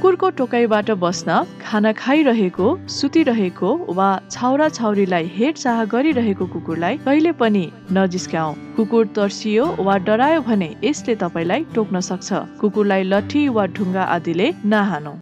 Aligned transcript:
कुकुरको 0.00 0.28
टोकाइबाट 0.36 0.90
बस्न 0.96 1.32
खाना 1.60 1.90
खाइरहेको 1.92 2.66
सुतिरहेको 2.88 3.70
वा 3.96 4.04
छाउरा 4.26 4.68
छाउरीलाई 4.68 5.26
हेरचाह 5.32 5.80
गरिरहेको 5.94 6.46
कुकुरलाई 6.52 6.96
कहिले 7.00 7.32
पनि 7.40 7.64
नजिस्काऊ 7.92 8.54
कुकुर 8.76 9.10
तर्सियो 9.18 9.66
वा 9.88 9.96
डरायो 10.06 10.40
भने 10.46 10.68
यसले 10.84 11.16
तपाईँलाई 11.22 11.64
टोक्न 11.74 12.00
सक्छ। 12.06 12.40
कुकुरलाई 12.60 13.04
लठी 13.08 13.42
वा 13.56 13.64
ढुङ्गा 13.78 14.04
आदिले 14.14 14.46
नहानौ। 14.72 15.12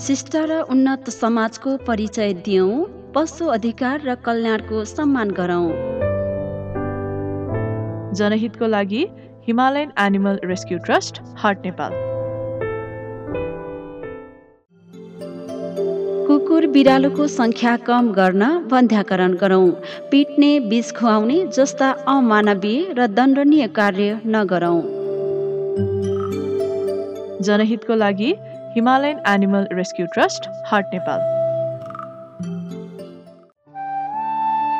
शिष्ट 0.00 0.36
र 0.50 0.58
उन्नत 0.76 1.10
समाजको 1.16 1.76
परिचय 1.86 2.32
दियौँ। 2.48 2.72
पशु 3.14 3.52
अधिकार 3.58 4.00
र 4.08 4.16
कल्याणको 4.24 4.84
सम्मान 4.94 5.30
गरौँ। 5.38 5.68
जनहितको 8.18 8.72
लागि 8.74 9.06
Himalayan 9.46 9.94
animal 10.06 10.42
rescue 10.52 10.78
trust 10.90 11.22
heart 11.44 11.64
Nepal. 11.66 11.96
कुकुर 16.26 16.66
बिरालोको 16.66 17.26
सङ्ख्या 17.28 17.72
कम 17.86 18.06
गर्न 18.12 18.44
बन्ध्याकरण 18.70 19.32
गरौँ। 19.34 19.70
पिट्ने 20.10 20.48
बिष 20.70 20.92
खुवाउने 20.92 21.36
जस्ता 21.56 21.90
अमानवीय 22.08 22.80
र 22.98 23.06
दण्डनीय 23.18 23.66
कार्य 23.78 24.20
नगरौँ। 24.26 24.80
जनहितको 27.44 27.94
लागि 27.94 28.34
Himalayan 28.74 29.22
animal 29.34 29.68
rescue 29.72 30.06
trust 30.14 30.48
heart 30.66 30.86
Nepal. 30.94 31.43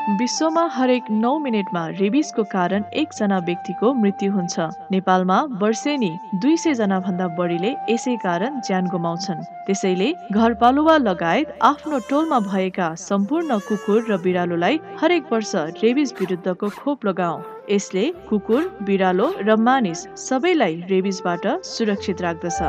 विश्वमा 0.08 0.62
हरेक 0.72 1.04
नौ 1.10 1.38
मिनटमा 1.38 1.82
रेबिसको 1.88 2.42
कारण 2.44 2.82
एकजना 2.92 3.36
व्यक्तिको 3.40 3.92
मृत्यु 3.94 4.32
हुन्छ। 4.32 4.60
नेपालमा 4.92 5.38
वर्षेनी 5.60 6.10
दुई 6.42 6.56
सय 6.56 6.74
जना 6.74 6.98
भन्दा 7.00 7.28
बढीले 7.38 7.70
यसै 7.90 8.16
कारण 8.24 8.60
ज्यान 8.60 8.86
गुमाउँछन्। 8.86 9.40
त्यसैले 9.66 10.08
घरपालुवा 10.32 10.96
लगायत 10.98 11.54
आफ्नो 11.62 11.98
टोलमा 12.10 12.40
भएका 12.48 12.88
सम्पूर्ण 13.00 13.58
कुकुर 13.68 14.04
र 14.10 14.18
बिरालोलाई 14.24 14.80
हरेक 15.00 15.32
वर्ष 15.32 15.52
रेबिस 15.82 16.12
विरुद्धको 16.20 16.68
खोप 16.80 17.06
लगाऊ 17.06 17.38
यसले 17.70 18.04
कुकुर 18.28 18.68
बिरालो 18.82 19.28
र 19.40 19.56
मानिस 19.56 20.04
सबैलाई 20.20 20.74
रेबिसबाट 20.90 21.46
सुरक्षित 21.64 22.20
राख्दछ। 22.20 22.60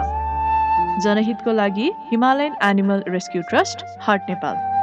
जनहितको 1.03 1.51
लागि 1.51 1.91
Himalayan 2.11 2.55
animal 2.63 3.03
rescue 3.09 3.41
trust 3.49 3.85
heart 4.01 4.23
Nepal. 4.29 4.74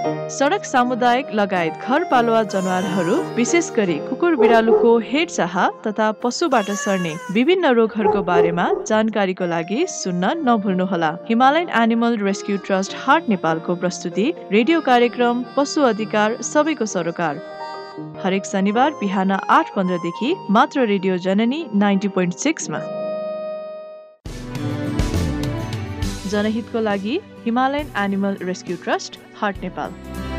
सडक 0.00 0.64
सामुदायिक 0.64 1.30
लगायत 1.34 1.82
घरपालुवा 1.86 2.42
जनावरहरू 2.42 3.16
विशेष 3.36 3.70
गरी 3.76 3.96
कुकुर 4.08 4.34
बिरालोको 4.36 4.96
हेरचाह 5.04 5.56
तथा 5.86 6.10
पशुबाट 6.22 6.70
सर्ने 6.82 7.12
विभिन्न 7.32 7.72
रोगहरूको 7.78 8.22
बारेमा 8.22 8.66
जानकारीको 8.88 9.46
लागि 9.46 9.84
सुन्न 9.88 10.30
नभुल्नुहोला। 10.48 11.10
Himalayan 11.28 11.68
animal 11.82 12.16
rescue 12.18 12.56
trust 12.66 12.96
heart 12.98 13.28
नेपालको 13.28 13.74
प्रस्तुति 13.82 14.26
रेडियो 14.52 14.80
कार्यक्रम 14.80 15.44
पशु 15.56 15.82
अधिकार 15.90 16.40
सबैको 16.42 16.86
सरोकार। 16.86 17.42
हरेक 18.24 18.46
शनिबार 18.46 18.90
बिहान 19.00 19.30
आठ 19.32 19.74
पन्ध्रदेखि 19.76 20.34
मात्र 20.50 20.86
रेडियो 20.86 21.16
जननी 21.26 21.60
नाइन्टी 21.74 22.08
पोइन्ट 22.08 22.34
सिक्समा। 22.38 22.80
जनहितको 26.32 26.80
लागि 26.80 27.18
Himalayan 27.44 27.92
animal 28.04 28.36
rescue 28.48 28.76
trust 28.84 29.18
heart 29.40 29.62
Nepal. 29.62 30.29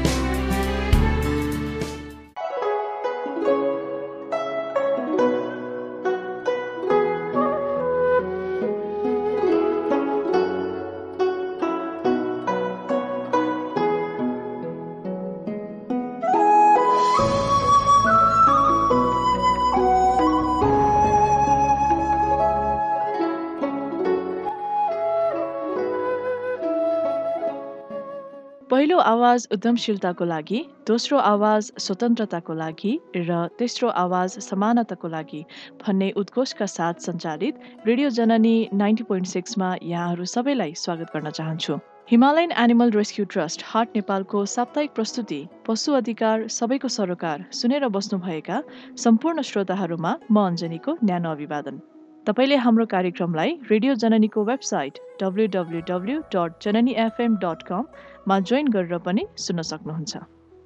पहिलो 28.81 28.97
आवाज 28.97 29.47
उद्यमशीलताको 29.53 30.25
लागि 30.25 30.59
दोस्रो 30.87 31.17
आवाज 31.31 31.65
स्वतन्त्रताको 31.83 32.53
लागि 32.61 32.93
र 33.15 33.35
तेस्रो 33.59 33.89
आवाज 34.03 34.37
समानताको 34.45 35.07
लागि 35.07 35.41
भन्ने 35.83 36.09
उद्घोषका 36.21 36.65
साथ 36.75 37.05
सञ्चालित 37.05 37.59
रेडियो 37.87 38.09
जननी 38.15 38.55
नाइन्टी 38.81 39.03
पोइन्ट 39.11 39.27
सिक्समा 39.33 39.69
यहाँहरू 39.83 40.25
सबैलाई 40.33 40.73
स्वागत 40.85 41.13
गर्न 41.13 41.29
चाहन्छु। 41.29 41.77
Himalayan 42.11 42.57
animal 42.63 42.97
rescue 42.97 43.25
trust 43.35 43.67
heart 43.67 43.95
नेपालको 43.95 44.45
साप्ताहिक 44.55 44.97
प्रस्तुति 44.97 45.39
पशु 45.67 45.93
अधिकार 46.01 46.47
सबैको 46.57 46.93
सरोकार 46.97 47.45
सुनेर 47.61 47.87
बस्नुभएका 47.99 48.61
सम्पूर्ण 49.05 49.47
श्रोताहरूमा 49.51 50.17
म 50.31 50.47
अञ्जनीको 50.47 50.97
न्यानो 51.03 51.31
अभिवादन। 51.31 51.81
तपाईँले 52.25 52.55
हाम्रो 52.63 52.85
कार्यक्रमलाई 52.85 53.53
radio 53.69 53.93
जननीको 54.01 54.43
website 54.45 54.97
W 55.21 55.45
W 55.53 55.79
W 55.87 56.17
dot 56.33 56.59
Janani 56.63 56.93
FM 57.05 57.37
dot 57.43 57.63
com 57.69 57.85
मा 58.27 58.39
जोइन 58.39 58.67
गरेर 58.67 58.97
पनि 58.97 59.25
सुन्न 59.37 59.61
सक्नुहुन्छ। 59.61 60.17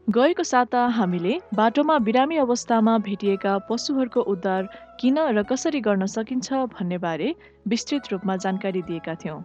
गएको 0.07 0.43
साता 0.43 0.81
हामीले 0.95 1.39
बाटोमा 1.53 1.97
बिरामी 1.99 2.37
अवस्थामा 2.37 2.97
भेटिएका 2.97 3.57
पशुहरूको 3.69 4.21
उद्धार 4.21 4.67
किन 4.99 5.17
र 5.33 5.43
कसरी 5.43 5.79
गर्न 5.81 6.05
सकिन्छ 6.05 6.53
भन्ने 6.73 6.97
बारे 6.97 7.33
विस्तृत 7.67 8.11
रूपमा 8.11 8.35
जानकारी 8.37 8.81
दिएका 8.81 9.15
थियौँ। 9.15 9.39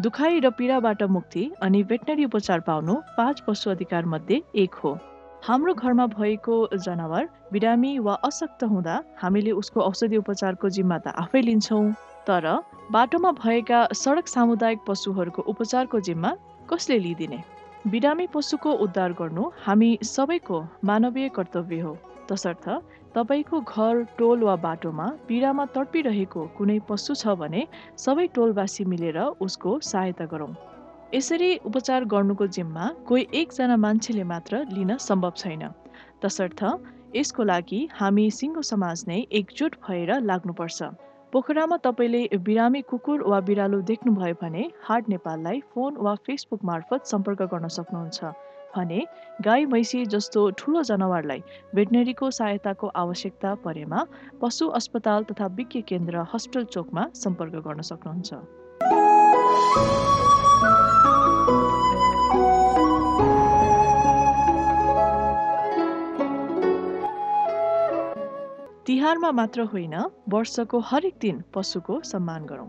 दुखाइ 0.00 0.40
र 0.40 0.50
पीडाबाट 0.50 1.02
मुक्ति 1.02 1.50
अनि 1.62 1.82
भेटनरी 1.82 2.24
उपचार 2.24 2.60
पाउनु 2.60 2.94
पाँच 3.16 3.40
पशु 3.40 3.70
अधिकार 3.70 4.04
मध्ये 4.06 4.42
एक 4.56 4.74
हो। 4.74 4.98
हाम्रो 5.42 5.72
घरमा 5.74 6.06
भएको 6.06 6.54
जनावर 6.74 7.28
बिरामी 7.52 7.98
वा 7.98 8.14
अशक्त 8.24 8.64
हुँदा 8.64 8.96
हामीले 9.18 9.50
उसको 9.60 9.80
औषधि 9.80 10.16
उपचारको 10.16 10.68
जिम्मा 10.68 10.98
त 10.98 11.14
आफै 11.16 11.40
लिन्छौँ। 11.40 11.92
तर 12.26 12.46
बाटोमा 12.92 13.30
भएका 13.40 13.80
सडक 13.94 14.28
सामुदायिक 14.28 14.84
पशुहरूको 14.86 15.42
उपचारको 15.52 16.00
जिम्मा 16.00 16.30
कसले 16.70 16.98
लिइदिने? 16.98 17.40
बिरामी 17.88 18.26
पशुको 18.34 18.72
उद्धार 18.84 19.12
गर्नु 19.16 19.50
हामी 19.64 19.90
सबैको 20.04 20.62
मानवीय 20.84 21.28
कर्तव्य 21.36 21.80
हो। 21.80 21.96
तसर्थ 22.28 22.68
तपाईँको 23.16 23.60
घर 23.62 24.02
टोल 24.18 24.42
वा 24.44 24.56
बाटोमा 24.62 25.06
पीडामा 25.28 25.64
तडपिरहेको 25.74 26.46
कुनै 26.58 26.78
पशु 26.88 27.14
छ 27.14 27.40
भने 27.40 27.66
सबै 27.98 28.26
टोलवासी 28.36 28.84
मिलेर 28.84 29.18
उसको 29.40 29.78
सहायता 29.82 30.24
गरौँ। 30.34 30.52
यसरी 31.14 31.56
उपचार 31.66 32.04
गर्नुको 32.10 32.46
जिम्मा 32.56 32.88
कोही 33.06 33.26
एकजना 33.34 33.76
मान्छेले 33.84 34.24
मात्र 34.24 34.58
लिन 34.72 34.96
सम्भव 35.04 35.32
छैन। 35.36 35.62
तसर्थ 36.22 36.60
यसको 37.16 37.44
लागि 37.44 37.80
हामी 37.94 38.26
सिङ्गो 38.36 38.62
समाज 38.68 39.02
नै 39.08 39.16
एकजुट 39.40 39.74
भएर 39.86 40.20
लाग्नुपर्छ। 40.26 40.82
पोखरामा 41.32 41.76
तपाईँले 41.86 42.38
बिरामी 42.46 42.82
कुकुर 42.92 43.22
वा 43.32 43.40
बिरालो 43.48 43.80
देख्नुभयो 43.90 44.34
भने 44.42 44.68
हार्ट 44.84 45.08
नेपाललाई 45.14 45.60
फोन 45.74 45.98
वा 45.98 46.14
फेसबुक 46.28 46.64
मार्फत 46.70 47.12
सम्पर्क 47.12 47.42
गर्न 47.54 47.68
सक्नुहुन्छ 47.78 48.32
भने 48.76 49.02
गाई 49.42 49.66
मैसी 49.74 50.04
जस्तो 50.14 50.48
ठुलो 50.62 50.82
जनावरलाई 50.92 51.42
भेटनेरीको 51.74 52.30
सहायताको 52.38 52.92
आवश्यकता 53.02 53.54
परेमा 53.66 54.06
पशु 54.42 54.68
अस्पताल 54.80 55.24
तथा 55.32 55.46
विज्ञ 55.58 55.82
केन्द्र 55.90 56.24
हस्पिटल 56.34 56.64
चोकमा 56.72 57.10
सम्पर्क 57.24 57.66
गर्न 57.68 57.80
सक्नुहुन्छ। 57.92 60.19
तिहारमा 68.90 69.30
मात्र 69.30 69.62
होइन 69.62 69.92
वर्षको 70.28 70.78
हरेक 70.80 71.18
दिन 71.20 71.36
पशुको 71.54 71.98
सम्मान 72.04 72.46
गरौँ। 72.46 72.66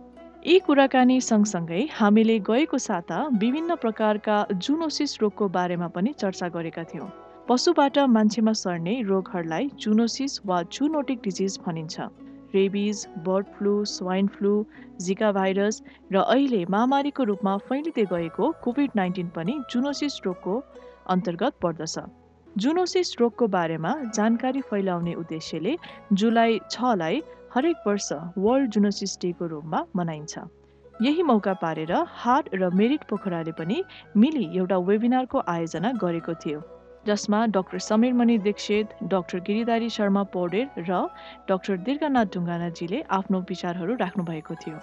यी 0.48 0.60
कुराकानी 0.60 1.16
सँगसँगै 1.22 1.80
हामीले 1.94 2.38
गएको 2.40 2.78
साता 2.78 3.22
विभिन्न 3.42 3.76
प्रकारका 3.76 4.36
जुनोसिस 4.54 5.18
रोगको 5.22 5.48
बारेमा 5.50 5.88
पनि 5.88 6.14
चर्चा 6.20 6.50
गरेका 6.50 6.84
थियौँ। 6.84 7.10
पशुबाट 7.50 7.98
मान्छेमा 8.12 8.54
सर्ने 8.54 8.96
रोगहरूलाई 9.02 9.70
जुनोसिस 9.80 10.40
वा 10.46 10.62
जुनोटिक 10.70 11.22
डिजिज 11.24 11.60
भनिन्छ। 11.66 12.00
Rabies 12.54 13.06
bird 13.26 13.46
flu 13.58 13.76
swine 13.88 14.28
flu 14.28 14.56
zika 15.02 15.32
virus 15.32 15.84
र 16.14 16.26
अहिले 16.30 16.64
महामारीको 16.70 17.24
रूपमा 17.24 17.58
फैलिँदै 17.66 18.06
गएको 18.06 18.52
कोभिड 18.64 18.92
नाइन्टिन 18.96 19.36
पनि 19.36 19.62
जुनोसिस 19.72 20.22
रोगको 20.26 20.64
अन्तर्गत 21.10 21.62
पर्दछ। 21.62 22.00
जुनोसिस 22.58 23.16
रोगको 23.20 23.48
बारेमा 23.48 23.92
जानकारी 24.16 24.62
फैलाउने 24.62 25.14
उद्देश्यले 25.16 25.76
जुलाई 26.14 26.60
छलाई 26.72 27.22
हरेक 27.54 27.78
वर्ष 27.88 28.12
वर्ल्ड 28.38 28.70
जुनोसिस 28.72 29.18
डेको 29.22 29.48
रूपमा 29.48 29.86
मनाइन्छ। 29.96 30.40
यही 31.02 31.24
मौका 31.24 31.54
पारेर 31.62 31.94
हाट 32.18 32.50
र 32.54 32.70
मेरिट 32.76 33.04
पोखराले 33.10 33.52
पनि 33.60 33.84
मिली 34.18 34.46
एउटा 34.58 34.78
वेबिनारको 34.90 35.44
आयोजना 35.48 35.92
गरेको 36.04 36.34
थियो 36.44 36.62
जसमा 37.08 37.46
डाक्टर 37.56 37.80
समीरमणि 37.80 38.38
दीक्षित 38.38 38.96
डाक्टर 39.14 39.40
गिरिधारी 39.48 39.90
शर्मा 39.90 40.24
पौडेल 40.34 40.68
र 40.90 41.06
डाक्टर 41.50 41.78
दीर्घनाथ 41.88 42.36
ढुङ्गानाजीले 42.36 43.04
आफ्नो 43.12 43.40
विचारहरू 43.50 43.96
राख्नुभएको 43.96 44.56
थियो। 44.66 44.78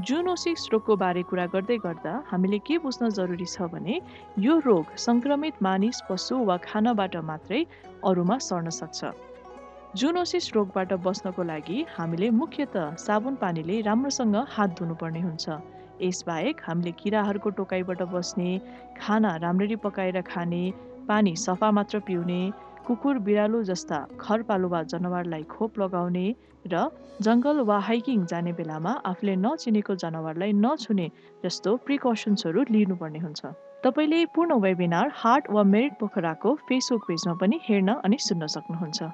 जुनोसिस 0.00 0.68
रोगको 0.72 0.94
बारे 0.96 1.22
कुरा 1.22 1.44
गर्दै 1.46 1.74
गर्दा 1.78 2.12
हामीले 2.26 2.58
के 2.58 2.78
बुझ्न 2.78 3.08
जरुरी 3.10 3.44
छ 3.44 3.66
भने 3.74 3.98
यो 4.38 4.56
रोग 4.64 4.88
सङ्क्रमित 4.98 5.62
मानिस 5.62 6.00
पशु 6.08 6.38
वा 6.48 6.56
खानाबाट 6.64 7.14
मात्रै 7.28 7.60
अरूमा 8.04 8.38
सर्न 8.46 8.70
सक्छ। 8.78 9.10
जुनोसिस 9.94 10.50
रोगबाट 10.54 10.92
बस्नको 11.04 11.42
लागि 11.42 11.78
हामीले 11.90 12.30
मुख्यत 12.40 12.76
साबुन 12.98 13.36
पानीले 13.36 13.80
राम्रोसँग 13.88 14.36
हात 14.56 14.74
धुनुपर्ने 14.78 15.20
हुन्छ। 15.20 15.46
यसबाहेक 16.02 16.66
हामीले 16.66 16.92
किराहरूको 16.98 17.50
टोकाइबाट 17.60 18.02
बस्ने 18.10 18.50
खाना 18.98 19.36
राम्ररी 19.46 19.76
पकाएर 19.86 20.20
खाने 20.26 20.62
पानी 21.08 21.36
सफा 21.38 21.70
मात्र 21.70 22.00
पिउने 22.08 22.40
कुकुर 22.86 23.18
बिरालो 23.26 23.62
जस्ता 23.64 23.98
घरपालुवा 24.20 24.82
जनावरलाई 24.92 25.42
खोप 25.52 25.78
लगाउने 25.80 26.24
र 26.72 26.80
जङ्गल 27.26 27.60
वा 27.68 27.78
हाइकिङ 27.86 28.24
जाने 28.32 28.52
बेलामा 28.58 28.92
आफूले 29.10 29.34
नचिनेको 29.44 29.94
जनावरलाई 30.02 30.52
नछुने 30.60 31.06
जस्तो 31.44 31.76
प्रिकसन्सहरू 31.86 32.64
लिनुपर्ने 32.70 33.20
हुन्छ। 33.24 33.40
तपाईँले 33.84 34.24
पूर्ण 34.34 34.60
वेबिनार 34.60 35.12
हार्ट 35.16 35.50
वा 35.50 35.62
मेरिट 35.74 35.98
पोखराको 36.00 36.54
फेसबुक 36.68 37.02
पेजमा 37.08 37.34
पनि 37.42 37.60
हेर्न 37.68 37.94
अनि 38.04 38.18
सुन्न 38.26 38.46
सक्नुहुन्छ। 38.54 39.08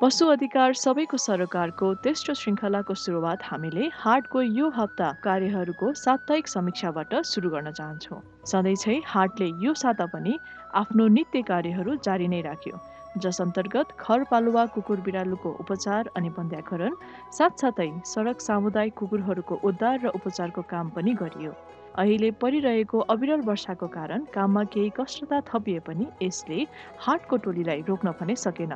पशु 0.00 0.26
अधिकार 0.28 0.72
सबैको 0.74 1.16
सरकारको 1.24 1.92
तेस्रो 2.04 2.34
श्रृङ्खलाको 2.34 2.94
सुरुवात 3.02 3.42
हामीले 3.50 3.90
हाटको 3.94 4.42
यो 4.42 4.70
हप्ता 4.78 5.10
कार्यहरूको 5.26 5.92
साप्ताहिक 6.00 6.48
समीक्षाबाट 6.54 7.14
सुरु 7.30 7.50
गर्न 7.50 7.70
चाहन्छौँ। 7.78 8.20
सधैँ 8.52 8.98
हाटले 9.12 9.48
यो 9.64 9.74
साता 9.82 10.06
पनि 10.16 10.34
आफ्नो 10.82 11.06
नित्य 11.18 11.42
कार्यहरू 11.52 11.96
जारी 12.04 12.28
नै 12.28 12.40
राख्यो। 12.48 12.74
जस 13.16 13.40
अन्तर्गत 13.40 13.88
घरपालुवा 14.00 14.64
कुकुर 14.74 15.00
बिरालुको 15.00 15.50
उपचार 15.60 16.08
अनि 16.16 16.30
बन्ध्याकरण 16.36 16.94
साथसाथै 17.32 17.88
सडक 18.12 18.40
सामुदायिक 18.40 18.94
कुकुरहरूको 19.00 19.58
उद्धार 19.70 19.98
र 20.04 20.10
उपचारको 20.18 20.62
काम 20.70 20.88
पनि 20.96 21.14
गरियो। 21.20 21.52
अहिले 21.96 22.30
परिरहेको 22.42 23.00
अविरल 23.14 23.40
वर्षाको 23.48 23.88
कारण 23.90 24.24
काममा 24.34 24.64
केही 24.74 24.90
कष्टता 24.96 25.40
थपिए 25.50 25.84
पनि 25.88 26.06
यसले 26.22 26.58
हाटको 27.04 27.36
टोलीलाई 27.44 27.84
रोक्न 27.88 28.14
भने 28.20 28.36
सकेन। 28.42 28.74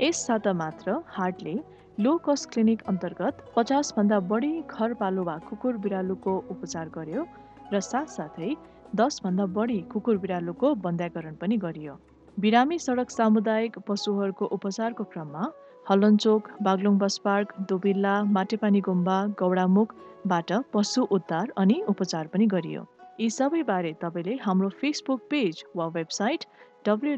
यस 0.00 0.20
साता 0.26 0.52
मात्र 0.60 0.96
हार्टले 1.12 1.54
लो 1.98 2.16
कस्ट 2.26 2.50
क्लिनिक 2.52 2.82
अन्तर्गत 2.88 3.44
पचासभन्दा 3.56 4.18
बढी 4.32 4.52
घरपालुवा 4.62 5.36
कुकुर 5.48 5.76
बिरालुको 5.86 6.34
उपचार 6.56 6.88
गर्यो 6.98 7.24
र 7.72 7.80
साथसाथै 7.88 8.50
दसभन्दा 8.94 9.46
बढी 9.56 9.80
कुकुर 9.94 10.16
बिरालुको 10.26 10.74
बन्ध्याकरण 10.84 11.40
पनि 11.40 11.56
गरियो। 11.64 11.96
बिरामी 12.38 12.76
सडक 12.78 13.10
सामुदायिक 13.10 13.78
पशुहरूको 13.88 14.46
उपचारको 14.54 15.04
क्रममा 15.12 15.44
हलनचोक 15.86 16.48
बागलुङ 16.62 16.96
बस 17.02 17.14
पार्क 17.24 17.52
दोबिल्ला 17.68 18.16
माटेपानी 18.32 18.80
गुम्बा 18.88 19.14
गौडामुखबाट 19.38 20.50
पशु 20.74 21.04
उद्धार 21.16 21.52
अनि 21.62 21.76
उपचार 21.92 22.26
पनि 22.34 22.46
गरियो। 22.54 22.82
यी 23.20 23.28
सबैबारे 23.36 23.92
तपाईँले 24.02 24.34
हाम्रो 24.42 24.68
फेसबुक 24.82 25.22
पेज 25.30 25.62
वा 25.76 25.86
website 25.94 26.44
W 26.88 27.14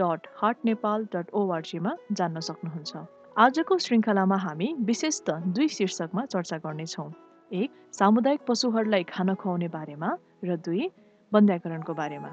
dot 0.00 0.28
heart 0.42 0.70
Nepal 0.70 1.06
dot 1.14 1.34
ओआरजीमा 1.40 1.94
जान्न 2.12 2.40
सक्नुहुन्छ। 2.50 3.02
आजको 3.46 3.78
श्रृङ्खलामा 3.86 4.38
हामी 4.44 4.68
विशेष 4.92 5.20
दुई 5.30 5.68
शीर्षकमा 5.78 6.24
चर्चा 6.26 6.60
गर्नेछौँ। 6.68 7.08
एक 7.50 7.82
सामुदायिक 7.98 8.46
पशुहरूलाई 8.52 9.10
खाना 9.10 9.34
खुवाउने 9.42 9.68
बारेमा 9.74 10.14
र 10.44 10.60
दुई 10.68 10.90
बन्ध्याकरणको 11.32 11.98
बारेमा। 12.02 12.32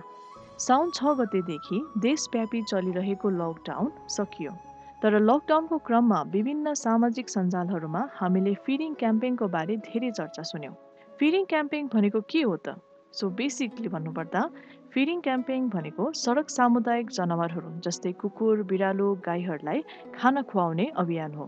साउन 0.60 0.90
छ 0.92 1.12
गतेदेखि 1.18 1.80
देशव्यापी 2.04 2.62
चलिरहेको 2.62 3.30
लकडाउन 3.32 3.92
सकियो। 4.10 4.52
तर 5.02 5.20
लकडाउनको 5.22 5.78
क्रममा 5.88 6.22
विभिन्न 6.36 6.74
सामाजिक 6.80 7.30
सञ्जालहरूमा 7.30 8.02
हामीले 8.14 8.54
फिडिङ 8.66 8.94
क्याम्पेङको 9.02 9.48
बारे 9.56 9.76
धेरै 9.86 10.10
चर्चा 10.20 10.44
सुन्यौँ। 10.52 10.74
फिडिङ 11.20 11.46
क्याम्पेङ 11.46 11.88
भनेको 11.94 12.22
के 12.32 12.42
हो 12.42 12.56
त? 12.58 12.74
सो 13.14 13.30
बेसिकली 13.38 13.94
भन्नुपर्दा 13.94 14.42
फिडिङ 14.94 15.22
क्याम्पेङ 15.22 15.70
भनेको 15.70 16.10
सडक 16.24 16.50
सामुदायिक 16.50 17.16
जनावरहरू 17.20 17.70
जस्तै 17.86 18.12
कुकुर 18.24 18.64
बिरालो 18.74 19.14
गाईहरूलाई 19.30 19.84
खाना 20.18 20.42
खुवाउने 20.50 20.86
अभियान 21.04 21.34
हो। 21.34 21.48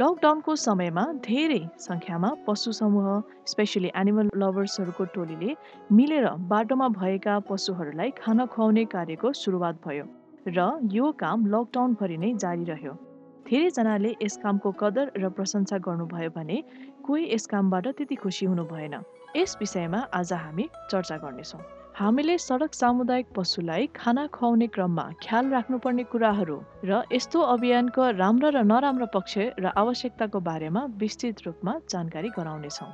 लकडाउनको 0.00 0.54
समयमा 0.56 1.02
धेरै 1.24 1.58
सङ्ख्यामा 1.86 2.28
पशु 2.44 2.70
समूह 2.76 3.08
स्पेसली 3.50 3.90
एनिमल 4.02 4.30
लभर्सहरूको 4.42 5.04
टोलीले 5.16 5.56
मिलेर 5.98 6.28
बाटोमा 6.52 6.88
भएका 6.94 7.34
पशुहरूलाई 7.48 8.14
खाना 8.20 8.46
खुवाउने 8.54 8.84
कार्यको 8.94 9.32
सुरुवात 9.40 9.82
भयो 9.86 10.06
र 10.48 10.64
यो 10.96 11.10
काम 11.24 11.44
लकडाउनभरि 11.56 12.16
नै 12.24 12.32
जारी 12.46 12.64
रह्यो। 12.70 12.94
धेरैजनाले 13.50 14.14
यस 14.14 14.38
कामको 14.46 14.72
कदर 14.80 15.12
र 15.18 15.32
प्रशंसा 15.36 15.82
गर्नुभयो 15.88 16.30
भने 16.40 16.58
कोही 17.04 17.28
यस 17.34 17.46
कामबाट 17.52 17.92
त्यति 18.00 18.20
खुसी 18.24 18.50
हुनु 18.52 18.64
भएन 18.72 18.98
यस 19.36 19.56
विषयमा 19.60 20.04
आज 20.20 20.32
हामी 20.40 20.68
चर्चा 20.90 21.16
गर्नेछौँ। 21.26 21.64
हामीले 21.94 22.36
सडक 22.38 22.74
सामुदायिक 22.74 23.26
पशुलाई 23.36 23.86
खाना 23.96 24.26
खुवाउने 24.26 24.66
क्रममा 24.66 25.02
ख्याल 25.22 25.48
राख्नुपर्ने 25.50 26.04
कुराहरू 26.12 26.54
र 26.84 27.00
यस्तो 27.12 27.40
अभियानको 27.54 28.06
राम्रा 28.12 28.48
र 28.48 28.62
नराम्रा 28.64 29.08
पक्ष 29.16 29.34
र 29.60 29.72
आवश्यकताको 29.76 30.40
बारेमा 30.46 30.84
विस्तृत 31.02 31.42
रूपमा 31.46 31.74
जानकारी 31.90 32.30
गराउनेछौँ। 32.36 32.88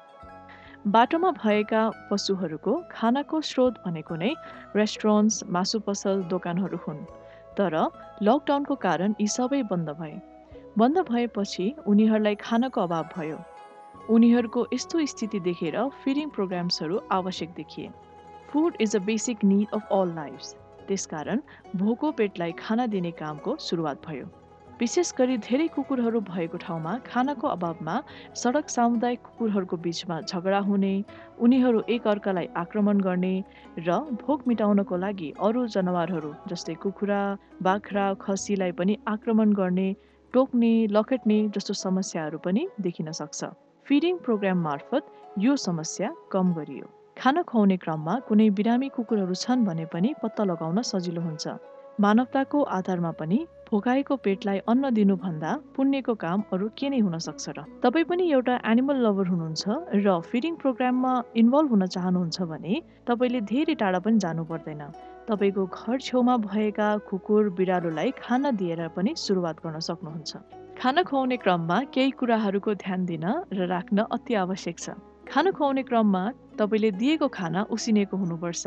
बाटोमा 0.89 1.31
भएका 1.39 1.83
पशुहरूको 2.11 2.75
खानाको 2.91 3.41
स्रोत 3.51 3.79
भनेको 3.85 4.17
नै 4.17 4.33
रेस्टुरेन्ट्स 4.75 5.37
मासु 5.49 5.81
पसल 5.87 6.27
दोकानहरू 6.35 6.83
हुन्। 6.83 7.07
तर 7.55 7.79
लकडाउनको 8.23 8.75
कारण 8.87 9.15
यी 9.21 9.29
सबै 9.37 9.63
बन्द 9.71 9.95
भए। 10.03 10.13
बन्द 10.79 11.05
भएपछि 11.07 11.69
उनीहरूलाई 11.87 12.43
खानाको 12.43 12.81
अभाव 12.83 13.09
भयो। 13.15 13.39
उनीहरूको 14.11 14.67
यस्तो 14.75 15.07
स्थिति 15.15 15.41
देखेर 15.49 15.81
फिडिङ 16.03 16.37
प्रोग्राम्सहरू 16.37 17.01
आवश्यक 17.13 17.55
देखिए। 17.55 17.91
Food 18.49 18.77
is 18.81 18.97
a 18.97 18.99
basic 19.05 19.45
need 19.45 19.75
of 19.75 19.93
all 19.93 20.15
lifes 20.17 20.55
त्यसकारण 20.89 21.41
भोको 21.77 22.11
पेटलाई 22.19 22.53
खाना 22.59 22.87
दिने 22.89 23.11
कामको 23.17 23.57
सुरुवात 23.61 24.07
भयो। 24.07 24.27
विशेष 24.81 25.13
गरी 25.19 25.37
धेरै 25.45 25.67
कुकुरहरू 25.69 26.21
भएको 26.27 26.59
ठाउँमा 26.59 26.93
खानाको 27.07 27.47
अभावमा 27.49 27.95
सडक 28.35 28.69
सामुदायिक 28.71 29.21
कुकुरहरूको 29.21 29.77
बिचमा 29.87 30.21
झगडा 30.23 30.59
हुने 30.67 30.93
उनीहरू 31.45 31.83
एकअर्कालाई 31.89 32.47
आक्रमण 32.57 33.01
गर्ने 33.07 33.33
र 33.79 33.97
भोक 34.21 34.47
मिटाउनको 34.49 34.97
लागि 34.97 35.33
अरू 35.41 35.67
जनावरहरू 35.75 36.31
जस्तै 36.51 36.75
कुखुरा 36.85 37.23
बाख्रा 37.63 38.05
खसीलाई 38.21 38.73
पनि 38.81 38.97
आक्रमण 39.09 39.53
गर्ने 39.55 39.89
टोक्ने 40.35 40.73
लखेट्ने 40.91 41.41
जस्तो 41.57 41.75
समस्याहरू 41.77 42.39
पनि 42.47 42.69
देखिन 42.81 43.13
सक्छ। 43.21 43.51
फिडिङ 43.87 44.23
प्रोग्राम 44.25 44.63
मार्फत 44.63 45.13
यो 45.39 45.57
समस्या 45.65 46.15
कम 46.33 46.55
गरियो। 46.55 46.87
खाना 47.19 47.43
खुवाउने 47.43 47.77
क्रममा 47.83 48.13
कुनै 48.27 48.45
बिरामी 48.59 48.89
कुकुरहरू 48.97 49.35
छन् 49.35 49.65
भने 49.67 49.85
पनि 49.93 50.11
पत्ता 50.23 50.45
लगाउन 50.45 50.83
सजिलो 50.87 51.23
हुन्छ। 51.23 51.55
मानवताको 52.01 52.59
आधारमा 52.77 53.11
पनि 53.19 53.39
भोकाएको 53.71 54.17
पेटलाई 54.27 54.59
अन्न 54.71 54.91
दिनुभन्दा 54.95 55.51
पुण्यको 55.75 56.15
काम 56.15 56.45
अरू 56.55 56.69
के 56.79 56.91
नै 56.91 57.01
हुन 57.03 57.19
सक्छ 57.19 57.45
र? 57.57 57.65
तपाईँ 57.83 58.07
पनि 58.07 58.31
एउटा 58.31 58.55
एनिमल 58.73 59.03
लभर 59.07 59.27
हुनुहुन्छ 59.33 59.65
र 60.07 60.15
फिडिङ 60.31 60.55
प्रोग्राममा 60.63 61.13
इन्भल्भ 61.43 61.71
हुन 61.71 61.87
चाहनुहुन्छ 61.97 62.39
भने 62.53 62.83
तपाईँले 63.11 63.41
धेरै 63.51 63.75
टाढा 63.83 63.99
पनि 64.07 64.23
जानु 64.23 64.47
पर्दैन 64.47 64.87
तपाईँको 65.27 65.67
घर 65.75 65.99
छेउमा 66.07 66.37
भएका 66.47 66.89
कुकुर 67.11 67.51
बिरालोलाई 67.59 68.15
खाना 68.23 68.55
दिएर 68.63 68.87
पनि 68.95 69.19
सुरुवात 69.19 69.67
गर्न 69.67 69.83
सक्नुहुन्छ। 69.91 70.33
खाना 70.79 71.03
खुवाउने 71.03 71.37
क्रममा 71.43 71.83
केही 71.95 72.11
कुराहरूको 72.15 72.79
ध्यान 72.87 73.11
दिन 73.11 73.27
र 73.59 73.67
राख्न 73.75 74.07
अति 74.07 74.35
आवश्यक 74.47 74.79
छ। 74.79 74.91
खाना 75.29 75.51
खुवाउने 75.51 75.83
क्रममा 75.83 76.23
तपाईँले 76.59 76.91
दिएको 76.97 77.29
खाना 77.29 77.63
उसिनेको 77.69 78.17
हुनुपर्छ। 78.17 78.65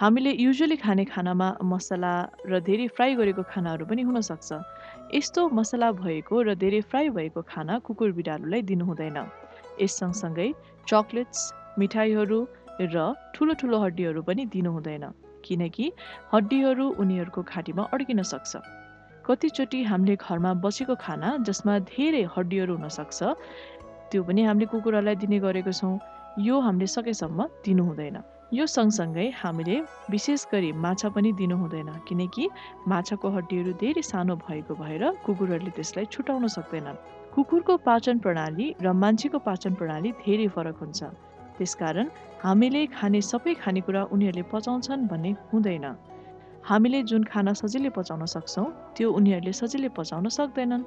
हामीले 0.00 0.30
युजली 0.32 0.76
खाने 0.76 1.04
खानामा 1.04 1.48
मसला 1.62 2.12
र 2.48 2.60
धेरै 2.64 2.86
फ्राई 2.96 3.14
गरेको 3.20 3.42
खानाहरू 3.44 3.84
पनि 3.84 4.02
हुनसक्छ। 4.08 4.48
यस्तो 5.14 5.40
मसला 5.52 5.92
भएको 6.00 6.42
र 6.42 6.54
धेरै 6.56 6.80
फ्राई 6.88 7.08
भएको 7.12 7.40
खाना 7.44 7.78
कुकुर 7.84 8.12
बिरालोलाई 8.16 8.62
दिनु 8.64 8.84
हुँदैन। 8.88 9.18
यस 9.76 9.92
सँगसँगै 10.00 10.48
चक्लेट्स 10.88 11.40
मिठाईहरू 11.78 12.40
र 12.80 12.96
ठुलो 13.36 13.52
ठुलो 13.60 13.76
हड्डीहरू 13.84 14.22
पनि 14.24 14.48
दिनु 14.48 14.70
हुँदैन 14.72 15.04
किनकि 15.44 15.92
हड्डीहरू 16.32 16.86
उनीहरूको 16.96 17.40
घाँटीमा 17.44 17.82
अड्किन 17.92 18.22
सक्छ। 18.24 18.52
कतिचोटि 19.20 19.82
हामीले 19.84 20.16
घरमा 20.16 20.50
बसेको 20.64 20.94
खाना 20.96 21.28
जसमा 21.44 21.78
धेरै 21.92 22.24
हड्डीहरू 22.34 22.72
हुनसक्छ 22.76 23.18
त्यो 24.10 24.22
पनि 24.22 24.42
हामीले 24.42 24.66
कुकुरहरूलाई 24.66 25.16
दिने 25.22 25.38
गरेको 25.38 25.72
छौँ। 25.72 25.94
यो 26.38 26.54
हामीले 26.60 26.86
सकेसम्म 26.86 27.38
दिनु 27.64 27.82
हुँदैन। 27.84 28.16
यो 28.52 28.66
सँगसँगै 28.66 29.26
हामीले 29.38 29.76
विशेष 30.10 30.46
गरी 30.52 30.70
माछा 30.74 31.08
पनि 31.14 31.30
दिनु 31.38 31.56
हुँदैन 31.56 31.90
किनकि 32.08 32.48
माछाको 32.90 33.28
हड्डीहरू 33.30 33.72
धेरै 33.78 34.02
सानो 34.02 34.34
भएको 34.42 34.74
भएर 34.74 35.04
कुकुरहरूले 35.24 35.70
त्यसलाई 35.70 36.06
छुटाउन 36.10 36.46
सक्दैनन् 36.56 36.98
कुकुरको 37.34 37.76
पाचन 37.86 38.18
प्रणाली 38.18 38.66
र 38.82 38.92
मान्छेको 38.92 39.38
पाचन 39.46 39.74
प्रणाली 39.78 40.10
धेरै 40.18 40.46
फरक 40.54 40.76
हुन्छ। 40.82 41.00
त्यसकारण 41.58 42.06
हामीले 42.42 42.86
खाने 42.90 43.20
सबै 43.22 43.54
खानेकुरा 43.62 44.02
उनीहरूले 44.10 44.44
पचाउँछन् 44.52 45.06
भन्ने 45.06 45.30
हुँदैन। 45.52 45.86
हामीले 46.66 47.02
जुन 47.06 47.22
खाना 47.30 47.52
सजिलै 47.54 47.90
पचाउन 47.94 48.26
सक्छौँ 48.26 48.66
त्यो 48.96 49.06
उनीहरूले 49.18 49.52
सजिलै 49.52 49.90
पचाउन 49.98 50.26
सक्दैनन्। 50.28 50.82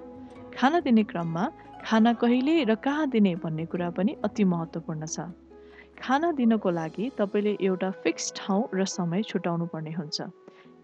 खाना 0.56 0.80
दिने 0.86 1.04
क्रममा 1.12 1.44
खाना 1.86 2.14
कहिले 2.14 2.64
र 2.64 2.76
कहाँ 2.76 3.08
दिने 3.10 3.36
भन्ने 3.36 3.66
कुरा 3.66 3.90
पनि 3.92 4.16
अति 4.24 4.44
महत्त्वपूर्ण 4.44 5.06
छ। 5.06 5.28
खाना 6.00 6.32
दिनको 6.32 6.70
लागि 6.72 7.10
तपाईँले 7.18 7.58
एउटा 7.62 7.90
फिक्स 8.04 8.32
ठाउँ 8.36 8.64
र 8.74 8.86
समय 8.88 9.24
छुटाउनु 9.24 9.66
पर्ने 9.68 9.92
हुन्छ। 9.92 10.22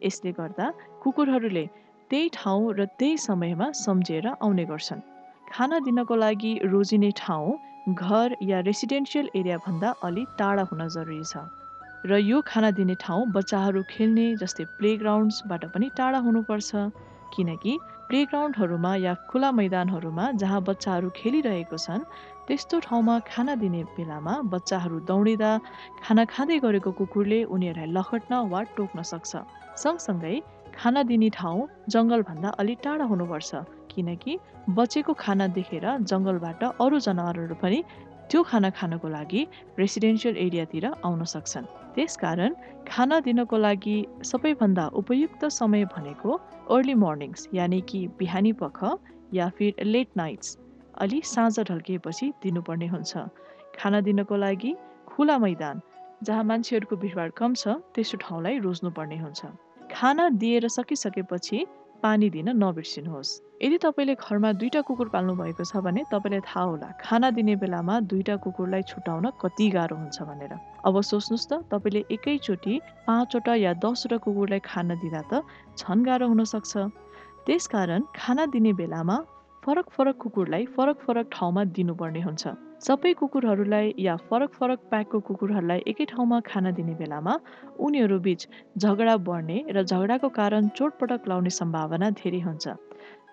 यसले 0.03 0.31
गर्दा 0.31 0.65
कुकुरहरूले 1.03 1.65
त्यही 2.11 2.29
ठाउँ 2.33 2.73
र 2.73 2.85
त्यही 2.99 3.17
समयमा 3.17 3.71
सम्झेर 3.79 4.27
आउने 4.27 4.65
गर्छन्। 4.65 5.01
खाना 5.51 5.79
दिनको 5.79 6.15
लागि 6.15 6.53
रोजिने 6.65 7.11
ठाउँ 7.15 7.57
घर 7.89 8.35
या 8.43 8.59
रेसिडेन्सियल 8.59 9.29
एरियाभन्दा 9.35 9.89
अलि 10.03 10.25
टाढा 10.37 10.63
हुन 10.71 10.87
जरुरी 10.89 11.23
छ। 11.23 11.47
र 12.05 12.19
यो 12.19 12.41
खाना 12.43 12.71
दिने 12.71 12.95
ठाउँ 12.99 13.25
बच्चाहरू 13.31 13.83
खेल्ने 13.89 14.27
जस्तै 14.35 14.65
प्लेग्राउन्ड्सबाट 14.77 15.65
पनि 15.73 15.89
टाढा 15.97 16.19
हुनुपर्छ। 16.19 16.69
किनकि 17.33 17.73
प्लेग्राउन्डहरूमा 18.09 18.95
या 18.95 19.13
खुला 19.29 19.49
मैदानहरूमा 19.51 20.25
जहाँ 20.41 20.61
बच्चाहरू 20.65 21.09
खेलिरहेको 21.15 21.77
छन् 21.77 22.03
त्यस्तो 22.47 22.79
ठाउँमा 22.81 23.15
खाना 23.27 23.53
दिने 23.61 23.81
बेलामा 23.93 24.33
बच्चाहरू 24.49 24.99
दौडिँदा 25.05 25.51
खाना 26.01 26.23
खाँदै 26.25 26.57
गरेको 26.59 26.91
कुकुरले 26.99 27.39
उनीहरूलाई 27.47 27.93
लखट्न 27.93 28.33
वा 28.49 28.61
टोक्न 28.77 29.01
सक्छ। 29.05 29.31
सँगसँगै 29.77 30.33
खाना 30.73 31.03
दिने 31.05 31.29
ठाउँ 31.37 31.67
जङ्गलभन्दा 31.87 32.49
अलि 32.57 32.75
टाढा 32.83 33.05
हुनुपर्छ 33.05 33.51
किनकि 33.93 34.33
बचेको 34.73 35.13
खाना 35.13 35.47
देखेर 35.53 35.85
जङ्गलबाट 36.09 36.63
अरू 36.81 36.97
जनावरहरू 37.05 37.55
पनि 37.61 37.79
त्यो 38.29 38.41
खाना 38.43 38.69
खानको 38.69 39.07
लागि 39.09 39.41
रेसिडेन्सियल 39.79 40.35
एरियातिर 40.37 40.85
आउन 40.85 41.23
सक्छन्। 41.33 41.65
त्यसकारण 41.95 42.53
खाना 42.87 43.19
दिनको 43.25 43.57
लागि 43.57 43.97
सबैभन्दा 44.23 44.85
उपयुक्त 45.01 45.45
समय 45.51 45.85
भनेको 45.95 46.31
अर्ली 46.69 46.93
मर्निङ्स 47.03 47.47
यानि 47.53 47.79
कि 47.89 47.99
बिहानी 48.19 48.51
पख 48.61 48.79
या 49.33 49.49
फिर 49.57 49.83
लेट 49.83 50.09
नाइट्स 50.17 50.57
अलि 50.97 51.21
साँझ 51.25 51.59
ढल्किएपछि 51.59 52.31
दिनुपर्ने 52.43 52.87
हुन्छ। 52.87 53.17
खाना 53.79 54.01
दिनको 54.01 54.35
लागि 54.35 54.75
खुला 55.07 55.37
मैदान 55.37 55.81
जहाँ 56.23 56.43
मान्छेहरूको 56.43 56.95
भिडभाड 56.95 57.31
कम 57.33 57.53
छ 57.53 57.67
त्यस्तो 57.95 58.17
ठाउँलाई 58.21 58.59
रोज्नुपर्ने 58.59 59.17
हुन्छ। 59.17 59.41
खाना 59.91 60.29
दिएर 60.41 60.67
सकिसकेपछि 60.69 61.65
पानी 62.03 62.29
दिन 62.29 62.49
नबिर्सिनुहोस्। 62.55 63.31
यदि 63.63 63.77
तपाईँले 63.77 64.15
घरमा 64.15 64.51
दुईवटा 64.55 64.81
कुकुर 64.87 65.07
पाल्नु 65.13 65.33
भएको 65.35 65.63
छ 65.63 65.83
भने 65.83 66.03
तपाईँलाई 66.11 66.41
थाहा 66.47 66.63
होला 66.63 66.89
खाना 67.03 67.29
दिने 67.35 67.55
बेलामा 67.59 67.99
दुईवटा 68.07 68.35
कुकुरलाई 68.43 68.83
छुट्याउन 68.91 69.25
कति 69.41 69.69
गाह्रो 69.69 69.95
हुन्छ 69.97 70.17
भनेर। 70.23 70.53
अब 70.85 70.95
सोच्नुहोस् 71.01 71.47
त 71.51 71.53
तपाईँले 71.71 72.01
एकैचोटि 72.09 72.73
पाँचवटा 73.07 73.53
या 73.55 73.73
दसवटा 73.83 74.17
कुकुरलाई 74.23 74.59
खाना 74.63 74.95
दिँदा 75.03 75.21
त 75.31 75.43
झन् 75.75 76.05
गाह्रो 76.05 76.27
हुनसक्छ। 76.27 76.73
त्यसकारण 77.45 78.01
खाना 78.15 78.45
दिने 78.53 78.71
बेलामा 78.79 79.17
फरक 79.69 79.89
फरक 79.91 80.15
कुकुरलाई 80.17 80.65
फरक 80.75 80.99
फरक 80.99 81.27
ठाउँमा 81.31 81.63
दिनुपर्ने 81.77 82.21
हुन्छ। 82.21 82.53
सबै 82.81 83.11
कुकुरहरूलाई 83.13 83.93
या 83.99 84.15
फरक 84.29 84.53
फरक 84.53 84.79
प्याकको 84.89 85.19
कुकुरहरूलाई 85.27 85.83
एकै 85.87 86.05
ठाउँमा 86.09 86.39
खाना 86.41 86.71
दिने 86.73 86.93
बेलामा 87.01 87.33
उनीहरू 87.79 88.17
बिच 88.19 88.47
झगडा 88.77 89.15
बढ्ने 89.27 89.57
र 89.69 89.83
झगडाको 89.83 90.29
कारण 90.39 90.67
चोटपटक 90.73 91.29
लाउने 91.29 91.53
सम्भावना 91.59 92.09
धेरै 92.17 92.39
हुन्छ। 92.47 92.65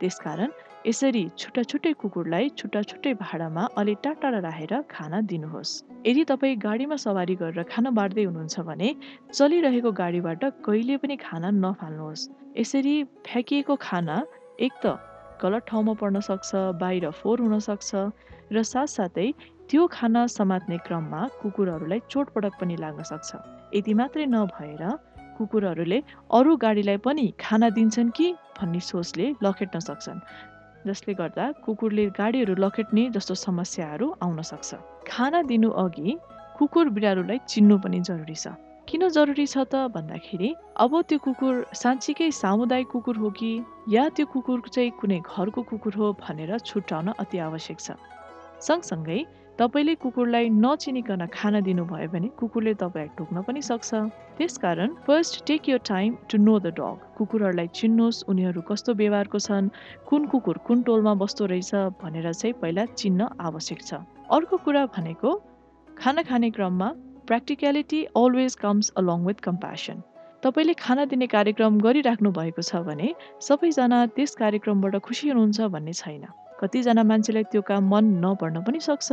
त्यसकारण 0.01 0.53
यसरी 0.85 1.25
छुट्टा 1.39 1.63
छुट्टै 1.73 1.93
कुकुरलाई 2.05 2.53
छुट्टा 2.59 2.83
छुट्टै 2.85 3.15
भाँडामा 3.25 3.67
अलि 3.81 3.97
टाढा 4.05 4.29
राखेर 4.37 4.77
खाना 4.93 5.25
दिनुहोस्। 5.33 5.73
यदि 6.05 6.29
तपाईँ 6.29 6.61
गाडीमा 6.61 6.97
सवारी 7.01 7.41
गरेर 7.41 7.69
खाना 7.73 7.97
बाँड्दै 7.97 8.29
हुनुहुन्छ 8.29 8.69
भने 8.69 8.95
चलिरहेको 9.33 9.97
गाडीबाट 10.05 10.45
कहिले 10.69 10.97
पनि 11.01 11.17
खाना 11.27 11.57
नफाल्नुहोस्। 11.65 12.29
यसरी 12.61 12.97
फ्याँकिएको 13.25 13.83
खाना 13.89 14.25
एक 14.61 14.73
त 14.85 14.99
गलत 15.43 15.63
ठाउँमा 15.69 15.95
पर्न 16.01 16.21
सक्छ 16.21 16.51
बाहिर 16.81 17.11
फोहोर 17.11 17.41
हुन 17.41 17.59
सक्छ 17.69 17.91
र 18.53 18.63
साथसाथै 18.63 19.29
त्यो 19.71 19.87
खाना 19.93 20.27
समात्ने 20.31 20.79
क्रममा 20.87 21.21
कुकुरहरूलाई 21.43 22.01
चोटपटक 22.11 22.53
पनि 22.61 22.77
लाग्न 22.85 23.03
सक्छ। 23.03 23.31
यति 23.75 23.95
मात्रै 24.01 24.27
नभएर 24.27 24.83
कुकुरहरूले 25.39 25.99
अरू 26.33 26.57
गाडीलाई 26.57 26.97
पनि 27.07 27.27
खाना 27.41 27.69
दिन्छन् 27.77 28.11
कि 28.17 28.27
भन्ने 28.59 28.81
सोचले 28.81 29.27
लखेट्न 29.45 29.79
सक्छन् 29.89 30.21
जसले 30.87 31.15
गर्दा 31.21 31.45
कुकुरले 31.65 32.05
गाडीहरू 32.19 32.55
लखेट्ने 32.65 33.03
जस्तो 33.11 33.35
समस्याहरू 33.37 34.07
आउन 34.23 34.43
सक्छ। 34.43 34.71
खाना 35.11 35.43
दिनु 35.51 35.71
अघि 35.83 36.17
कुकुर 36.59 36.89
बिरालोलाई 36.97 37.39
चिन्नु 37.49 37.77
पनि 37.85 38.01
जरुरी 38.09 38.35
छ। 38.35 38.55
किन 38.89 39.09
जरुरी 39.09 39.47
छ 39.47 39.63
त 39.65 39.79
भन्दाखेरि 39.95 40.49
अब 40.79 40.93
त्यो 41.03 41.19
कुकुर 41.19 41.55
साँच्चीकै 41.75 42.31
सामुदायिक 42.33 42.89
कुकुर 42.89 43.17
हो 43.19 43.31
कि 43.39 43.49
या 43.89 44.09
त्यो 44.15 44.27
कुकुर 44.33 44.61
चाहिँ 44.69 44.91
कुनै 45.01 45.19
घरको 45.27 45.63
कुकुर 45.71 45.95
हो 45.95 46.13
भनेर 46.21 46.59
छुट्याउन 46.61 47.09
अति 47.19 47.39
आवश्यक 47.47 47.79
छ। 47.81 47.99
सँगसँगै 48.63 49.19
तपाईँले 49.59 49.95
कुकुरलाई 49.99 50.49
नचिनिकन 50.55 51.27
खाना 51.35 51.61
दिनुभयो 51.67 52.09
भने 52.15 52.29
कुकुरले 52.39 52.75
तपाईँलाई 52.79 53.11
टोक्न 53.19 53.43
पनि 53.43 53.63
सक्छ। 53.63 53.91
त्यसकारण 54.39 54.95
फर्स्ट 55.07 55.35
टेक 55.47 55.69
यो 55.69 55.79
time 55.83 56.17
to 56.31 56.39
know 56.39 56.55
the 56.61 56.67
dog 56.79 56.97
कुकुरहरूलाई 57.19 57.69
चिन्नुहोस् 57.75 58.25
उनीहरू 58.31 58.63
कस्तो 58.71 58.95
व्यवहारको 58.95 59.39
छन् 59.43 59.73
कुन 60.07 60.27
कुकुर 60.31 60.57
कुन 60.63 60.83
टोलमा 60.87 61.15
बस्दो 61.25 61.51
रहेछ 61.51 61.75
भनेर 61.99 62.33
चाहिँ 62.33 62.55
पहिला 62.63 62.85
चिन्न 62.95 63.29
आवश्यक 63.51 63.83
छ। 63.83 63.91
अर्को 64.31 64.57
कुरा 64.63 64.87
भनेको 64.95 65.31
खाना 65.89 66.23
खाने 66.23 66.51
क्रममा 66.55 66.89
practicality 67.27 68.05
always 68.17 68.55
comes 68.57 68.93
along 68.97 69.25
with 69.27 69.41
compassion 69.43 70.03
तपाईँले 70.43 70.75
खाना 70.79 71.05
दिने 71.11 71.27
कार्यक्रम 71.27 71.79
गरिराख्नु 71.81 72.31
भएको 72.33 72.63
छ 72.63 72.83
भने 72.87 73.09
सबैजना 73.43 73.99
त्यस 74.17 74.35
कार्यक्रमबाट 74.37 74.95
खुसी 75.03 75.29
हुनुहुन्छ 75.29 75.61
भन्ने 75.75 75.93
छैन। 75.93 76.25
कतिजना 76.61 77.03
मान्छेलाई 77.03 77.45
त्यो 77.53 77.63
काम 77.63 77.89
मन 77.93 78.05
नपर्न 78.25 78.63
पनि 78.63 78.81
सक्छ। 78.81 79.09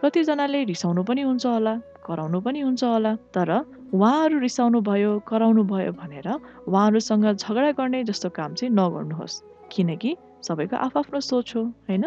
कतिजनाले 0.00 0.62
रिसाउनु 0.64 1.02
पनि 1.04 1.22
हुन्छ 1.22 1.46
होला 1.46 1.74
कराउनु 2.06 2.40
पनि 2.40 2.60
हुन्छ 2.60 2.82
होला। 2.84 3.12
तर 3.36 3.50
उहाँहरू 3.92 4.38
रिसाउनु 4.40 4.80
भयो 4.80 5.12
कराउनु 5.28 5.62
भयो 5.68 5.92
भनेर 5.92 6.28
उहाँहरूसँग 6.64 7.26
झगडा 7.34 7.70
गर्ने 7.78 8.04
जस्तो 8.08 8.28
काम 8.38 8.54
चाहिँ 8.54 8.72
नगर्नुहोस्। 8.72 9.42
किनकि 9.72 10.16
सबैको 10.42 10.76
आफआफ्नो 10.88 11.20
सोच 11.20 11.56
हो 11.56 11.62
होइन? 11.86 12.04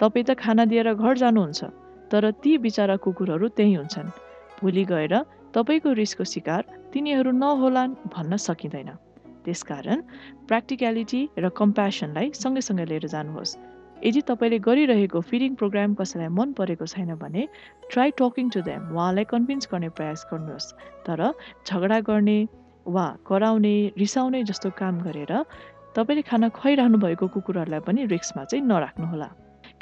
तपाईँ 0.00 0.24
त 0.24 0.34
खाना 0.34 0.64
दिएर 0.66 0.94
घर 0.94 1.14
जानुहुन्छ 1.22 1.60
तर 2.10 2.30
ती 2.42 2.58
बिचरा 2.58 2.96
कुकुरहरू 3.04 3.48
त्यहीँ 3.54 3.76
हुन्छन्। 3.76 4.25
भोलि 4.60 4.84
गएर 4.84 5.14
तपाईँको 5.54 5.92
रिसको 5.92 6.24
शिकार 6.24 6.62
तिनीहरू 6.92 7.30
नहोलान् 7.32 7.94
भन्न 8.14 8.36
सकिँदैन। 8.36 8.90
त्यसकारण 9.44 10.00
प्र्याक्टिक्यालिटी 10.48 11.20
र 11.38 11.48
कम्प्यासनलाई 11.54 12.30
सँगै 12.34 12.84
लिएर 12.84 13.06
जानुहोस्। 13.06 13.56
यदि 14.04 14.20
तपाईँले 14.28 14.58
गरिरहेको 14.58 15.20
फिडिङ 15.20 15.54
प्रोग्राम 15.54 15.94
कसैलाई 15.94 16.28
मन 16.28 16.52
परेको 16.52 16.86
छैन 16.86 17.14
भने 17.16 17.48
ट्राई 17.92 18.10
टकिङ 18.18 18.50
टु 18.50 18.60
देम 18.62 18.82
उहाँलाई 18.92 19.24
कन्भिन्स 19.24 19.68
गर्ने 19.72 19.88
प्रयास 19.96 20.26
गर्नुहोस्। 20.32 20.74
तर 21.06 21.20
झगडा 21.64 22.00
गर्ने 22.10 22.38
वा 22.86 23.06
कराउने 23.26 23.74
रिसाउने 23.98 24.42
जस्तो 24.44 24.70
काम 24.76 25.00
गरेर 25.00 25.32
तपाईँले 25.96 26.22
खाना 26.22 26.48
खुवाइरहनु 26.52 26.98
भएको 26.98 27.26
कुकुरहरूलाई 27.34 27.80
पनि 27.80 28.04
रिक्समा 28.06 28.44
चाहिँ 28.44 28.64
नराख्नुहोला। 28.66 29.28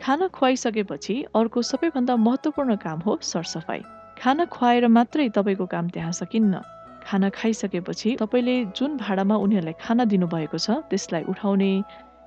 खाना 0.00 0.26
खुवाइसकेपछि 0.28 1.14
अर्को 1.34 1.62
सबैभन्दा 1.62 2.14
महत्त्वपूर्ण 2.16 2.76
काम 2.76 2.98
हो 3.00 3.18
सरसफाइ 3.22 3.82
खाना 4.24 4.44
खुवाएर 4.48 4.86
मात्रै 4.88 5.28
तपाईँको 5.36 5.64
काम 5.68 5.88
त्यहाँ 5.92 6.12
सकिन्न। 6.16 6.60
खाना 7.04 7.28
खाइसकेपछि 7.28 8.16
तपाईँले 8.16 8.54
जुन 8.72 8.96
भाँडामा 8.96 9.36
उनीहरूलाई 9.36 9.76
खाना 9.76 10.04
दिनुभएको 10.08 10.58
छ 10.58 10.80
त्यसलाई 10.88 11.28
उठाउने 11.28 11.72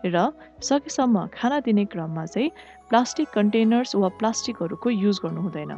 र 0.05 0.17
सकेसम्म 0.61 1.25
खाना 1.33 1.59
दिने 1.65 1.85
क्रममा 1.89 2.25
चाहिँ 2.29 2.51
प्लास्टिक 2.89 3.27
कन्टेनर्स 3.33 3.95
वा 3.97 4.09
प्लास्टिकहरूको 4.21 4.89
युज 4.93 5.19
गर्नु 5.25 5.41
हुँदैन 5.41 5.73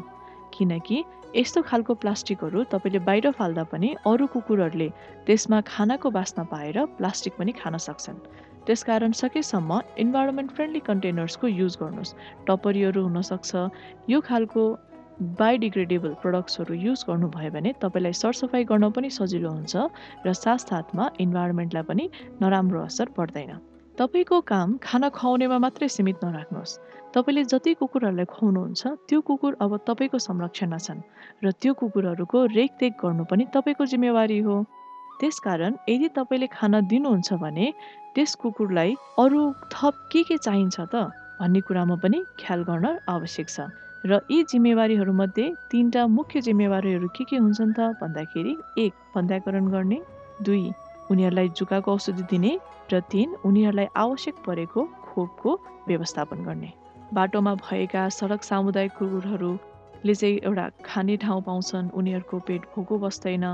किनकि 0.51 0.97
यस्तो 1.39 1.61
खालको 1.71 1.93
प्लास्टिकहरू 2.03 2.63
तपाईँले 2.67 2.99
बाहिर 3.07 3.31
फाल्दा 3.39 3.63
पनि 3.71 3.95
अरू 4.03 4.27
कुकुरहरूले 4.27 4.89
त्यसमा 5.23 5.61
खानाको 5.71 6.09
बास्ना 6.11 6.43
पाएर 6.51 6.83
प्लास्टिक 6.99 7.33
पनि 7.39 7.51
खान 7.63 7.77
सक्छन्। 7.79 8.19
त्यसकारण 8.67 9.11
सकेसम्म 9.15 9.81
इन्भाइरोमेन्ट 10.03 10.51
फ्रेन्डली 10.51 10.79
कन्टेनर्सको 10.83 11.47
युज 11.47 11.77
गर्नुहोस्। 11.81 12.15
टपरीहरू 12.47 13.07
हुनसक्छ। 13.07 13.51
यो 14.11 14.19
खालको 14.19 14.63
बायोडिग्रेडेबल 15.19 16.13
प्रडक्ट्सहरू 16.21 16.73
युज 16.79 17.03
गर्नुभयो 17.07 17.51
भने 17.51 17.71
तपाईँलाई 17.81 18.13
सरसफाइ 18.15 18.63
गर्न 18.63 18.89
पनि 18.95 19.09
सजिलो 19.11 19.49
हुन्छ 19.51 19.75
र 20.23 20.31
साथसाथमा 20.33 21.05
इन्भाइरोमेन्टलाई 21.19 21.83
पनि 21.83 22.05
नराम्रो 22.39 22.79
असर 22.81 23.09
पर्दैन। 23.17 23.51
तपाईँको 23.99 24.39
काम 24.47 24.77
खाना 24.79 25.09
खुवाउनेमा 25.11 25.57
मात्रै 25.59 25.87
सीमित 25.91 26.23
नराख्नुहोस्। 26.23 26.77
तपाईँले 27.11 27.43
जति 27.51 27.73
कुकुरहरूलाई 27.83 28.25
खुवाउनुहुन्छ 28.31 28.83
त्यो 29.11 29.19
कुकुर 29.27 29.57
अब 29.59 29.71
तपाईँको 29.83 30.17
संरक्षणमा 30.19 30.79
छन् 30.79 31.03
र 31.43 31.51
त्यो 31.51 31.73
कुकुरहरूको 31.75 32.45
रेखदेख 32.55 32.93
गर्नु 33.03 33.23
पनि 33.27 33.43
तपाईँको 33.51 33.85
जिम्मेवारी 33.91 34.39
हो। 34.47 34.55
त्यसकारण 35.19 35.73
यदि 35.89 36.07
तपाईँले 36.15 36.47
खाना 36.47 36.79
दिनुहुन्छ 36.87 37.29
भने 37.43 37.67
त्यस 38.15 38.35
कुकुरलाई 38.39 38.95
अरू 39.19 39.43
थप 39.67 39.95
के 40.11 40.23
के 40.23 40.37
चाहिन्छ 40.39 40.79
त 40.79 41.11
भन्ने 41.43 41.59
कुरामा 41.67 41.95
पनि 41.99 42.23
ख्याल 42.39 42.63
गर्न 42.63 42.85
आवश्यक 43.09 43.47
छ। 43.49 43.88
र 44.05 44.19
यी 44.31 44.43
जिम्मेवारीहरूमध्ये 44.43 45.49
तिनवटा 45.71 46.05
मुख्य 46.07 46.41
जिम्मेवारीहरू 46.41 47.07
के 47.15 47.23
के 47.23 47.37
हुन्छन् 47.37 47.73
त 47.73 47.87
भन्दाखेरि 48.01 48.53
एक 48.83 48.93
बन्ध्याकरण 49.15 49.65
गर्ने 49.67 49.97
दुई 50.41 50.71
उनीहरूलाई 51.11 51.49
जुकाको 51.59 51.91
औषधि 51.93 52.23
दिने 52.31 52.51
र 52.93 52.99
तिन 53.11 53.35
उनीहरूलाई 53.45 53.87
आवश्यक 53.95 54.35
परेको 54.45 54.83
खोपको 55.03 55.51
व्यवस्थापन 55.87 56.43
गर्ने। 56.43 56.71
बाटोमा 57.13 57.53
भएका 57.59 58.03
सडक 58.09 58.43
सामुदायिक 58.43 58.91
कुकुरहरूले 58.97 60.15
चाहिँ 60.15 60.39
एउटा 60.47 60.69
खाने 60.85 61.17
ठाउँ 61.17 61.41
पाउँछन् 61.43 61.91
उनीहरूको 61.91 62.39
पेट 62.47 62.61
भोको 62.75 62.97
बस्दैन। 63.03 63.45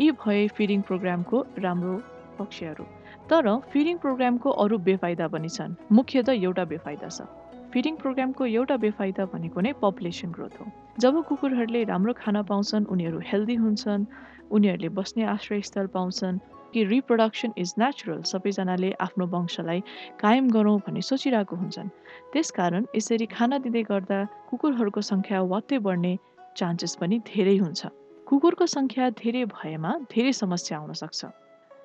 यी 0.00 0.10
भए 0.16 0.46
फिडिङ 0.56 0.80
प्रोग्रामको 0.88 1.44
राम्रो 1.58 1.96
पक्षहरू। 2.38 2.84
तर 3.28 3.46
फिडिङ 3.72 3.96
प्रोग्रामको 3.98 4.50
अरू 4.64 4.78
बेफाइदा 4.88 5.28
पनि 5.28 5.48
छन्। 5.48 5.76
मुख्यत 5.92 6.28
एउटा 6.30 6.64
बेफाइदा 6.72 7.08
छ। 7.08 7.28
फिडिङ 7.72 7.96
प्रोग्रामको 7.96 8.46
एउटा 8.50 8.76
बेफाइदा 8.82 9.24
भनेको 9.32 9.62
नै 9.64 9.72
पपुलेसन 9.80 10.30
ग्रोथ 10.36 10.54
हो। 10.60 10.64
जब 10.98 11.18
कुकुरहरूले 11.26 11.82
राम्रो 11.90 12.12
खाना 12.20 12.42
पाउँछन् 12.48 12.88
उनीहरू 12.94 13.18
हेल्दी 13.26 13.54
हुन्छन् 13.64 14.06
उनीहरूले 14.50 14.88
बस्ने 14.96 15.24
आश्रयस्थल 15.34 15.86
पाउँछन् 15.94 16.40
कि 16.72 16.84
रिप्रोडक्सन 16.84 17.52
इज 17.56 17.74
नेचुरल 17.78 18.22
सबैजनाले 18.32 18.90
आफ्नो 19.06 19.26
वंशलाई 19.34 19.80
कायम 20.22 20.50
गरौँ 20.50 20.76
भन्ने 20.86 21.02
सोचिरहेको 21.10 21.56
हुन्छन्। 21.62 21.94
त्यसकारण 22.32 22.90
यसरी 22.96 23.26
खाना 23.36 23.62
दिँदै 23.62 23.82
गर्दा 23.92 24.18
कुकुरहरूको 24.50 25.06
सङ्ख्या 25.12 25.46
वात्तै 25.54 25.78
बढ्ने 25.86 26.12
चान्सेस 26.58 26.98
पनि 27.00 27.22
धेरै 27.30 27.56
हुन्छ। 27.62 27.80
कुकुरको 28.26 28.66
सङ्ख्या 28.66 29.10
धेरै 29.22 29.44
भएमा 29.54 29.96
धेरै 30.10 30.32
समस्या 30.42 30.78
आउन 30.78 30.92
सक्छ। 31.02 31.20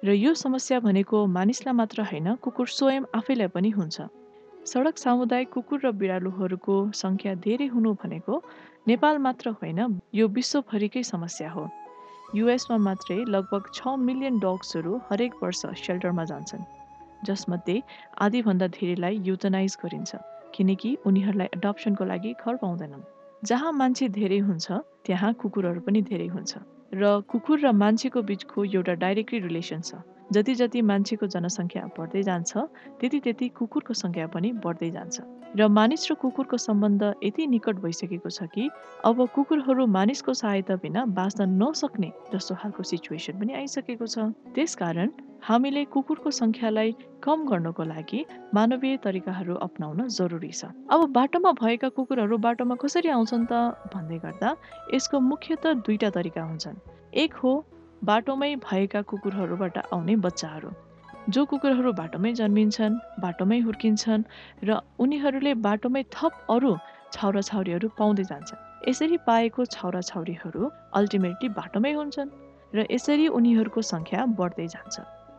र 0.02 0.10
यो 0.18 0.34
समस्या 0.34 0.80
भनेको 0.82 1.26
मानिसलाई 1.38 1.76
मात्र 1.82 2.10
होइन 2.10 2.36
कुकुर 2.42 2.68
स्वयं 2.78 3.12
आफैलाई 3.14 3.54
पनि 3.54 3.70
हुन्छ। 3.78 3.98
सडक 4.66 4.98
सामुदायिक 4.98 5.50
कुकुर 5.54 5.80
र 5.86 5.90
बिरालुहरूको 5.98 6.76
सङ्ख्या 7.00 7.34
धेरै 7.42 7.66
हुनु 7.74 7.90
भनेको 8.04 8.38
नेपाल 8.88 9.18
मात्र 9.26 9.52
होइन 9.60 9.82
यो 10.14 10.28
विश्वभरिकै 10.38 11.04
समस्या 11.10 11.50
हो। 11.52 11.66
युएसमा 12.36 12.78
मात्रै 12.86 13.18
लगभग 13.28 13.68
छ 13.74 13.94
मिलियन 14.06 14.40
डग्सहरू 14.40 14.94
हरेक 15.10 15.34
वर्ष 15.42 15.62
सेल्टरमा 15.82 16.26
जान्छन् 16.32 16.66
जसमध्ये 17.26 17.78
आधीभन्दा 18.28 18.68
धेरैलाई 18.80 19.22
युटनाइज 19.24 19.78
गरिन्छ 19.84 20.24
किनकि 20.56 20.96
उनीहरूलाई 21.06 21.50
एडप्सनको 21.58 22.06
लागि 22.06 22.34
घर 22.34 22.56
पाउँदैनन्। 22.56 23.06
जहाँ 23.44 23.72
मान्छे 23.74 24.10
धेरै 24.18 24.42
हुन्छ 24.50 24.82
त्यहाँ 25.06 25.34
कुकुरहरू 25.42 25.86
पनि 25.86 26.02
धेरै 26.10 26.28
हुन्छ 26.34 26.66
र 26.96 27.14
कुकुर 27.30 27.60
र 27.60 27.72
मान्छेको 27.84 28.22
बिचको 28.30 28.66
एउटा 28.66 28.94
डाइरेक्टली 29.06 29.40
रिलेसन 29.46 29.82
छ। 29.82 30.02
जति 30.34 30.54
जति 30.56 30.82
मान्छेको 30.82 31.28
जनसङ्ख्या 31.28 31.86
बढ्दै 31.98 32.24
जान्छ 32.24 32.58
त्यति 33.00 33.20
त्यति 33.20 33.48
कुकुरको 33.58 33.94
सङ्ख्या 33.94 34.28
पनि 34.28 34.52
बढ्दै 34.66 34.90
जान्छ। 34.92 35.22
र 35.56 35.68
मानिस 35.72 36.12
र 36.12 36.14
कुकुरको 36.22 36.58
सम्बन्ध 36.58 37.04
यति 37.24 37.46
निकट 37.48 37.76
भइसकेको 37.80 38.30
छ 38.30 38.44
कि 38.54 38.70
अब 39.06 39.28
कुकुरहरू 39.36 39.86
मानिसको 39.88 40.34
सहायता 40.34 40.76
बिना 40.84 41.06
बाँच्न 41.16 41.48
नसक्ने 41.62 42.10
जस्तो 42.34 42.56
खालको 42.56 42.84
सिचुएसन 42.84 43.40
पनि 43.40 43.54
आइसकेको 43.54 44.08
छ। 44.08 44.18
त्यसकारण 44.56 45.10
हामीले 45.48 45.84
कुकुरको 45.94 46.32
सङ्ख्यालाई 46.32 46.92
कम 47.24 47.46
गर्नको 47.48 47.84
लागि 47.84 48.26
मानवीय 48.54 48.98
तरिकाहरू 49.06 49.56
अप्नाउन 49.68 50.08
जरुरी 50.10 50.52
छ। 50.52 50.74
अब 50.92 51.08
बाटोमा 51.14 51.52
भएका 51.62 51.90
कुकुरहरू 51.96 52.38
बाटोमा 52.48 52.76
कसरी 52.82 53.10
आउँछन् 53.16 53.46
त 53.46 53.54
भन्दै 53.94 54.18
गर्दा 54.26 54.50
यसको 54.94 55.20
मुख्यत 55.32 55.68
दुईटा 55.86 56.10
तरिका 56.18 56.44
हुन्छन्। 56.44 56.82
एक 57.24 57.34
हो 57.40 57.54
बाटोमै 58.04 58.56
भएका 58.64 59.02
कुकुरहरूबाट 59.02 59.78
आउने 59.78 60.16
बच्चाहरू 60.24 60.70
जो 61.30 61.46
कुकुरहरू 61.46 61.92
बाटोमै 61.94 62.32
जन्मिन्छन् 62.34 62.98
बाटोमै 63.20 63.60
हुर्किन्छन् 63.60 64.24
र 64.64 64.80
उनीहरूले 65.00 65.54
बाटोमै 65.62 66.04
थप 66.12 66.34
अरू 66.50 66.74
छाउरा 67.14 67.42
छाउरीहरू 67.42 67.90
पाउँदै 67.98 68.24
जान्छन्। 68.24 68.62
यसरी 68.90 69.18
पाएको 69.26 69.66
छाउरा 69.66 70.02
छाउरीहरू 70.02 70.70
अल्टिमेटली 70.94 71.50
बाटोमै 71.60 71.94
हुन्छन् 71.94 72.34
र 72.74 72.86
यसरी 72.92 73.28
उनीहरूको 73.40 73.82
सङ्ख्या 73.82 74.26
बढ्दै 74.40 74.68
जान्छ 74.68 74.96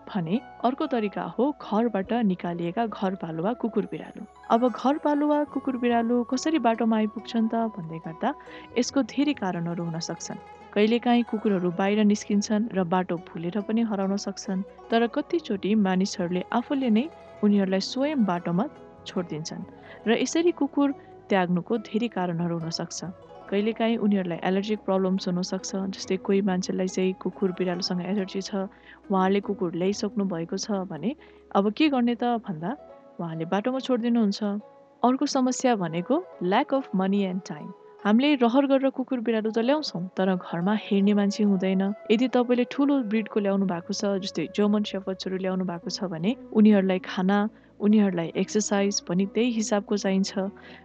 भने 0.08 0.40
अर्को 0.64 0.86
तरिका 0.86 1.22
हो 1.36 1.44
घरबाट 1.60 2.12
निकालिएका 2.32 2.86
घरपालुवा 2.88 3.52
कुकुर 3.62 3.86
बिरालो 3.92 4.26
अब 4.50 4.68
घरपालुवा 4.72 5.38
कुकुर 5.54 5.76
बिरालो 5.76 6.22
कसरी 6.32 6.58
बाटोमा 6.66 6.96
आइपुग्छन् 6.96 7.48
त 7.48 7.54
भन्दै 7.76 7.98
गर्दा 8.06 8.34
यसको 8.78 9.02
धेरै 9.14 9.34
कारणहरू 9.42 9.88
हुन 9.88 9.98
सक्छन्। 10.10 10.55
कहिलेकाहीँ 10.76 11.22
कुकुरहरू 11.24 11.70
बाहिर 11.76 12.04
निस्किन्छन् 12.04 12.64
र 12.76 12.82
बाटो 12.92 13.16
भुलेर 13.28 13.60
पनि 13.64 13.82
हराउन 13.90 14.16
सक्छन् 14.20 14.62
तर 14.90 15.06
कतिचोटि 15.08 15.70
मानिसहरूले 15.84 16.42
आफूले 16.52 16.90
नै 16.96 17.04
उनीहरूलाई 17.44 17.80
स्वयं 17.86 18.24
बाटोमा 18.30 18.64
छोडिदिन्छन् 19.08 19.62
र 20.08 20.18
यसरी 20.20 20.52
कुकुर 20.60 20.92
त्याग्नुको 21.30 21.78
धेरै 21.88 22.08
कारणहरू 22.16 22.58
हुनसक्छ। 22.60 23.00
कहिलेकाहीँ 23.48 23.96
उनीहरूलाई 24.04 24.40
एलर्जिक 24.50 24.84
प्रब्लम्स 24.84 25.28
हुनसक्छ 25.28 25.70
जस्तै 25.96 26.16
कोही 26.28 26.40
मान्छेलाई 26.50 26.88
चाहिँ 26.96 27.16
कुकुर 27.24 27.56
बिरालोसँग 27.56 28.04
एलर्जी 28.12 28.42
छ 28.44 28.68
उहाँले 29.08 29.40
कुकुर 29.48 29.80
ल्याइसक्नु 29.80 30.28
भएको 30.28 30.56
छ 30.60 30.84
भने 30.92 31.16
अब 31.56 31.72
के 31.72 31.88
गर्ने 31.88 32.14
त 32.20 32.36
भन्दा 32.44 32.76
उहाँले 33.16 33.44
बाटोमा 33.48 33.80
छोडिदिनुहुन्छ। 33.88 34.40
अर्को 35.02 35.32
समस्या 35.38 35.76
भनेको 35.80 36.22
lack 36.52 36.74
of 36.74 36.94
money 37.00 37.24
and 37.32 37.42
time 37.48 37.68
हामीले 38.06 38.34
रहर 38.38 38.66
गरेर 38.70 38.90
कुकुर 38.94 39.20
बिरालो 39.26 39.50
त 39.50 39.58
ल्याउँछौँ 39.66 40.00
तर 40.14 40.28
घरमा 40.38 40.74
हेर्ने 40.78 41.14
मान्छे 41.18 41.42
हुँदैन। 41.42 41.82
यदि 42.06 42.26
तपाईँले 42.30 42.64
ठुलो 42.70 43.02
ब्रिडको 43.10 43.40
ल्याउनु 43.42 43.66
भएको 43.66 43.92
छ 43.92 44.22
जस्तै 44.22 44.44
जर्मन 44.54 44.82
सेफर्ट्सहरू 44.86 45.36
ल्याउनु 45.42 45.64
भएको 45.66 45.90
छ 45.90 46.06
भने 46.06 46.30
उनीहरूलाई 46.54 46.98
खाना 47.02 47.38
उनीहरूलाई 47.82 48.30
एक्सर्साइज 48.38 49.00
पनि 49.10 49.26
त्यही 49.34 49.50
हिसाबको 49.58 49.96
चाहिन्छ। 49.98 50.32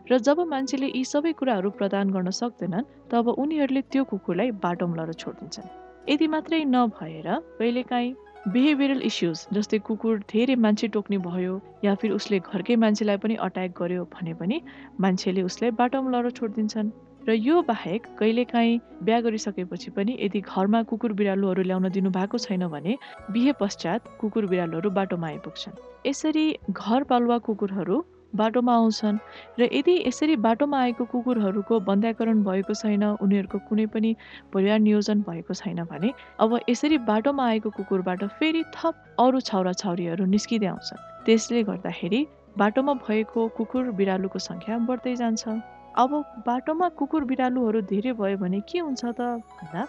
र 0.10 0.18
जब 0.18 0.42
मान्छेले 0.50 0.90
यी 0.98 1.04
सबै 1.06 1.34
कुराहरू 1.38 1.70
प्रदान 1.78 2.10
गर्न 2.10 2.34
सक्दैनन् 2.42 2.90
तब 3.14 3.30
उनीहरूले 3.38 3.82
त्यो 3.86 4.04
कुकुरलाई 4.10 4.58
बाटोमा 4.66 4.98
लएर 4.98 5.14
छोडिदिन्छन्। 5.14 5.70
यति 6.10 6.28
मात्रै 6.28 6.64
नभएर 6.74 7.30
कहिलेकाहीँ 7.62 8.16
बिहेभियरल 8.50 9.02
इस्युज 9.06 9.46
जस्तै 9.54 9.80
कुकुर 9.86 10.26
धेरै 10.26 10.56
मान्छे 10.58 10.88
टोक्ने 10.98 11.18
भयो 11.22 11.54
या 11.86 11.94
फिर 12.02 12.12
उसले 12.18 12.42
घरकै 12.42 12.76
मान्छेलाई 12.82 13.18
पनि 13.22 13.36
अट्याक 13.46 13.78
गर्यो 13.78 14.10
भने 14.10 14.34
पनि 14.42 14.58
मान्छेले 14.98 15.42
उसलाई 15.46 15.78
बाटोमा 15.78 16.10
लएर 16.12 16.30
छोडिदिन्छन्। 16.42 16.90
र 17.28 17.34
यो 17.34 17.62
बाहेक 17.62 18.06
कहिलेकाहीँ 18.20 18.80
बिहा 19.04 19.20
गरिसकेपछि 19.22 19.92
पनि 19.92 20.18
यदि 20.20 20.40
घरमा 20.42 20.82
कुकुर 20.84 21.14
बिरालोहरू 21.14 21.64
ल्याउन 21.64 21.90
दिनु 21.90 22.10
भएको 22.12 22.38
छैन 22.38 22.68
भने 22.68 22.98
बिहे 23.32 23.52
पश्चात 23.60 24.08
कुकुर 24.22 24.46
बिरालोहरू 24.46 24.90
बाटोमा 24.90 25.28
आइपुग्छन्। 25.28 25.78
यसरी 26.06 26.46
घरपालुवा 26.72 27.38
कुकुरहरू 27.48 27.98
बाटोमा 28.36 28.74
आउँछन् 28.76 29.18
र 29.60 29.68
यदि 29.72 29.96
यसरी 30.08 30.36
बाटोमा 30.46 30.80
आएको 30.82 31.06
कुकुरहरूको 31.06 31.80
बन्ध्याकरण 31.80 32.44
भएको 32.44 32.74
छैन 32.74 33.04
उनीहरूको 33.22 33.60
कुनै 33.70 33.86
पनि 33.94 34.16
परिवार 34.54 34.80
नियोजन 34.80 35.22
भएको 35.22 35.54
छैन 35.54 35.84
भने 35.92 36.14
अब 36.40 36.60
यसरी 36.70 36.98
बाटोमा 37.10 37.48
आएको 37.48 37.70
कुकुरबाट 37.70 38.24
फेरि 38.40 38.64
थप 38.76 38.96
अरू 39.20 39.40
छाउरा 39.42 39.74
छाउरीहरू 39.74 40.26
निस्किँदै 40.26 40.68
आउँछन्। 40.68 41.04
त्यसले 41.26 41.64
गर्दाखेरि 41.64 42.26
बाटोमा 42.58 42.94
भएको 43.06 43.48
कुकुर 43.58 43.92
बिरालोको 44.00 44.40
सङ्ख्या 44.40 44.78
बढ्दै 44.88 45.16
जान्छ। 45.16 45.62
अब 46.00 46.12
बाटोमा 46.46 46.88
कुकुर 47.00 47.24
बिरालुहरू 47.30 47.82
धेरै 47.88 48.12
भयो 48.20 48.38
भने 48.38 48.60
के 48.64 48.80
हुन्छ 48.80 49.04
त 49.06 49.20
भन्दा 49.60 49.82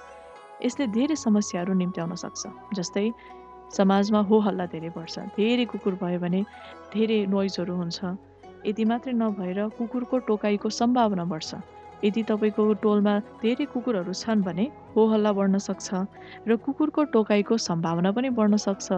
यसले 0.62 0.87
धेरै 0.97 1.17
समस्याहरू 1.17 1.73
निम्त्याउन 1.79 2.15
सक्छ 2.23 2.43
जस्तै 2.79 3.07
समाजमा 3.77 4.21
हो 4.31 4.38
हल्ला 4.47 4.67
धेरै 4.73 4.91
बढ्छ 4.97 5.15
धेरै 5.38 5.67
कुकुर 5.73 5.95
भयो 6.03 6.19
भने 6.25 6.41
धेरै 6.95 7.19
नोइजहरू 7.35 7.77
हुन्छ। 7.77 7.99
यति 8.67 8.85
मात्रै 8.91 9.12
नभएर 9.23 9.59
कुकुरको 9.79 10.19
टोकाइको 10.27 10.69
सम्भावना 10.81 11.25
बढ्छ। 11.31 11.51
यदि 12.05 12.23
तपाईँको 12.31 12.62
टोलमा 12.83 13.15
धेरै 13.43 13.67
कुकुरहरू 13.73 14.12
छन् 14.23 14.43
भने 14.43 14.67
हो 14.95 15.07
हल्ला 15.12 15.33
बढ्न 15.38 15.59
सक्छ 15.69 15.88
र 16.51 16.57
कुकुरको 16.67 17.03
टोकाइको 17.15 17.57
सम्भावना 17.69 18.11
पनि 18.12 18.29
बढ्न 18.38 18.57
सक्छ। 18.67 18.88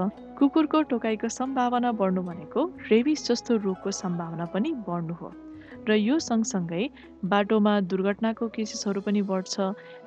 कुकुरको 0.40 0.83
टोकाइको 0.90 1.29
सम्भावना 1.38 1.93
बढ्नु 2.01 2.23
भनेको 2.29 2.61
रेबिस 2.90 3.29
जस्तो 3.29 3.57
रोगको 3.67 3.90
सम्भावना 4.03 4.45
पनि 4.57 4.73
बढ्नु 4.88 5.14
हो। 5.21 5.29
र 5.88 5.94
यो 5.94 6.18
सँगसँगै 6.20 6.83
बाटोमा 7.25 7.73
दुर्घटनाको 7.90 8.49
केसेसहरू 8.49 9.01
पनि 9.07 9.23
बढ्छ 9.31 9.55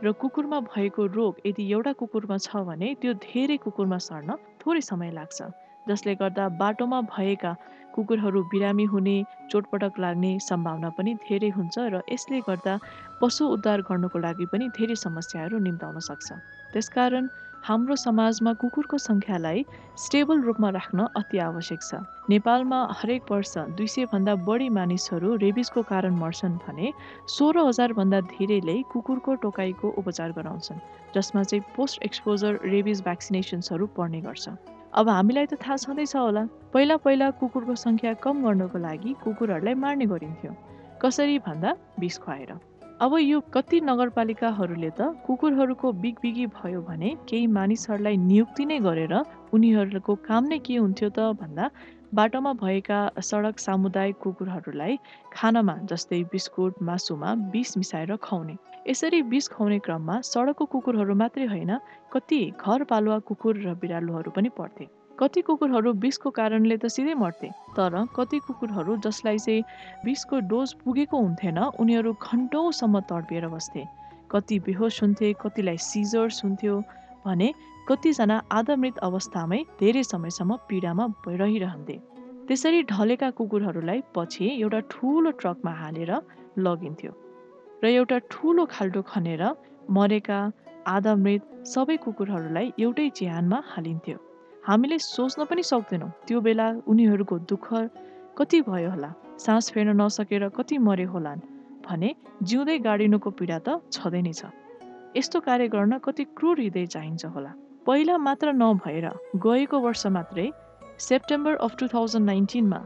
र 0.03 0.11
कुकुरमा 0.21 0.59
भएको 0.67 1.05
रोग 1.13 1.41
यदि 1.45 1.63
एउटा 1.71 1.93
कुकुरमा 1.99 2.37
छ 2.39 2.63
भने 2.67 2.93
त्यो 3.01 3.13
धेरै 3.23 3.57
कुकुरमा 3.65 3.97
सर्न 4.01 4.37
थोरै 4.61 4.81
समय 4.81 5.11
लाग्छ। 5.13 5.39
जसले 5.87 6.15
गर्दा 6.15 6.45
बाटोमा 6.57 7.01
भएका 7.11 7.51
कुकुरहरू 7.95 8.43
बिरामी 8.51 8.85
हुने 8.85 9.17
चोटपटक 9.51 9.99
लाग्ने 9.99 10.31
सम्भावना 10.41 10.89
पनि 10.97 11.13
धेरै 11.23 11.49
हुन्छ 11.57 11.75
र 11.93 12.01
यसले 12.11 12.39
गर्दा 12.49 12.73
पशु 13.21 13.43
उद्धार 13.55 13.81
गर्नको 13.89 14.17
लागि 14.19 14.45
पनि 14.51 14.69
धेरै 14.77 14.95
समस्याहरू 15.05 15.57
निम्ताउन 15.67 15.99
सक्छ। 16.09 16.27
त्यसकारण 16.73 17.27
हाम्रो 17.67 17.95
समाजमा 17.99 18.51
कुकुरको 18.59 18.97
सङ्ख्यालाई 18.97 19.63
स्टेबल 19.99 20.41
रूपमा 20.41 20.69
राख्न 20.75 21.07
अति 21.19 21.37
आवश्यक 21.45 21.81
छ। 21.81 21.97
नेपालमा 22.29 22.77
हरेक 22.99 23.31
वर्ष 23.31 23.51
दुई 23.79 23.87
सयभन्दा 23.93 24.35
बढी 24.47 24.69
मानिसहरू 24.77 25.33
रेबिसको 25.41 25.83
कारण 25.89 26.15
मर्छन् 26.15 26.55
भने 26.67 26.91
सोह्र 27.33 27.65
हजारभन्दा 27.67 28.21
धेरैले 28.29 28.75
कुकुरको 28.93 29.35
टोकाइको 29.43 29.91
उपचार 30.03 30.31
गराउँछन् 30.37 30.79
जसमा 31.15 31.43
चाहिँ 31.43 31.63
पोस्ट 31.75 32.03
एक्सपोजर 32.09 32.59
रेबिस 32.75 33.01
भ्याक्सिनेसन्सहरू 33.03 33.87
पर्ने 33.99 34.21
गर्छ। 34.21 34.47
अब 34.93 35.09
हामीलाई 35.09 35.45
त 35.45 35.59
थाहा 35.59 35.77
छँदैछ 35.83 36.15
होला 36.15 36.47
पहिला 36.71 36.97
पहिला 37.03 37.29
कुकुरको 37.43 37.75
सङ्ख्या 37.83 38.13
कम 38.23 38.47
गर्नको 38.47 38.79
लागि 38.87 39.15
कुकुरहरूलाई 39.27 39.75
मार्ने 39.83 40.05
गरिन्थ्यो। 40.15 40.55
कसरी 41.03 41.37
भन्दा 41.43 41.75
विष 41.99 42.17
खुवाएर। 42.23 42.51
अब 43.01 43.13
यो 43.17 43.39
कति 43.53 43.79
नगरपालिकाहरूले 43.81 44.87
त 44.89 45.07
कुकुरहरूको 45.25 45.91
बिगबिगी 46.01 46.45
भयो 46.53 46.79
भने 46.81 47.09
केही 47.29 47.47
मानिसहरूलाई 47.47 48.17
नियुक्ति 48.21 48.65
नै 48.65 48.77
गरेर 48.79 49.13
उनीहरूको 49.53 50.15
काम 50.23 50.47
नै 50.53 50.57
के 50.59 50.77
हुन्थ्यो 50.77 51.09
त 51.09 51.27
भन्दा 51.41 51.69
बाटोमा 52.13 52.53
भएका 52.63 52.99
सडक 53.21 53.59
सामुदायिक 53.59 54.17
कुकुरहरूलाई 54.17 54.97
खानामा 55.33 55.77
जस्तै 55.85 56.23
बिस्कुट 56.33 56.81
मासुमा 56.81 57.33
विष 57.53 57.77
मिसाएर 57.77 58.15
खुवाउने। 58.17 58.57
यसरी 58.89 59.21
विष 59.29 59.47
खुवाउने 59.49 59.79
क्रममा 59.85 60.19
सडकको 60.25 60.65
कुकुरहरू 60.73 61.21
मात्रै 61.21 61.53
होइन 61.53 61.77
कति 62.13 62.41
घरपालुवा 62.57 63.19
कुकुर 63.29 63.61
र 63.61 63.77
बिरालुहरू 63.77 64.31
पनि 64.31 64.49
पर्थे 64.57 64.89
कति 65.19 65.41
कुकुरहरू 65.41 65.91
विषको 66.01 66.29
कारणले 66.29 66.75
त 66.77 66.87
सिधै 66.93 67.13
मर्थे 67.17 67.47
तर 67.77 67.93
कति 68.15 68.39
कुकुरहरू 68.47 68.95
जसलाई 69.05 69.37
चाहिँ 69.37 69.63
विषको 70.05 70.39
डोज 70.49 70.73
पुगेको 70.83 71.17
हुन्थेन 71.17 71.57
उनीहरू 71.81 72.11
घन्टौँसम्म 72.13 72.99
तडपिएर 73.09 73.47
बस्थे। 73.49 73.83
कति 74.31 74.59
बेहोस 74.65 74.99
हुन्थे 75.03 75.31
कतिलाई 75.41 75.77
सिजर्स 75.81 76.43
हुन्थ्यो 76.43 76.75
भने 77.25 77.49
कतिजना 77.89 78.37
आधा 78.51 78.75
मृत 78.75 78.97
अवस्थामै 79.09 79.59
धेरै 79.79 80.03
समयसम्म 80.03 80.55
पीडामा 80.69 81.05
रहिरहन्थे। 81.41 81.97
त्यसरी 82.47 82.83
ढलेका 82.91 83.29
कुकुरहरूलाई 83.39 84.01
पछि 84.15 84.45
एउटा 84.61 84.79
ठुलो 84.91 85.31
ट्रकमा 85.41 85.73
हालेर 85.81 86.11
लगिन्थ्यो 86.67 87.11
र 87.83 87.85
एउटा 87.95 88.17
ठुलो 88.31 88.65
खाल्टो 88.69 89.01
खनेर 89.09 89.43
मरेका 89.97 90.39
आधा 90.95 91.15
मृत 91.25 91.43
सबै 91.73 91.97
कुकुरहरूलाई 92.05 92.71
एउटै 92.79 93.09
चिहानमा 93.17 93.63
हालिन्थ्यो। 93.73 94.17
हामीले 94.67 94.97
सोच्न 94.99 95.43
पनि 95.47 95.63
सक्दैनौँ। 95.63 96.09
त्यो 96.27 96.39
बेला 96.43 96.67
उनीहरूको 96.91 97.35
दुःख 97.47 97.67
कति 98.37 98.59
भयो 98.61 98.89
होला? 98.91 99.11
सास 99.39 99.71
फेर्न 99.71 99.95
नसकेर 99.95 100.47
कति 100.51 100.77
मरे 100.77 101.03
होलान्? 101.07 101.39
भने 101.87 102.09
जिउँदै 102.43 102.77
गाडिनुको 102.83 103.29
पीडा 103.31 103.59
त 103.63 103.79
छँदै 103.95 104.21
नै 104.27 104.33
छ। 104.35 104.51
यस्तो 105.15 105.39
कार्य 105.39 105.67
गर्न 105.71 105.97
कति 106.03 106.23
क्रूर 106.35 106.59
हृदय 106.59 106.85
चाहिन्छ 106.85 107.25
होला। 107.31 107.51
पहिला 107.87 108.17
मात्र 108.17 108.51
नभएर 108.53 109.07
गएको 109.39 109.79
वर्ष 109.79 110.05
मात्रै 110.11 110.51
सेप्टेम्बर 110.99 111.55
अफ 111.63 111.75
टु 111.79 111.87
थाउजन्ड 111.87 112.25
नाइन्टिनमा 112.25 112.79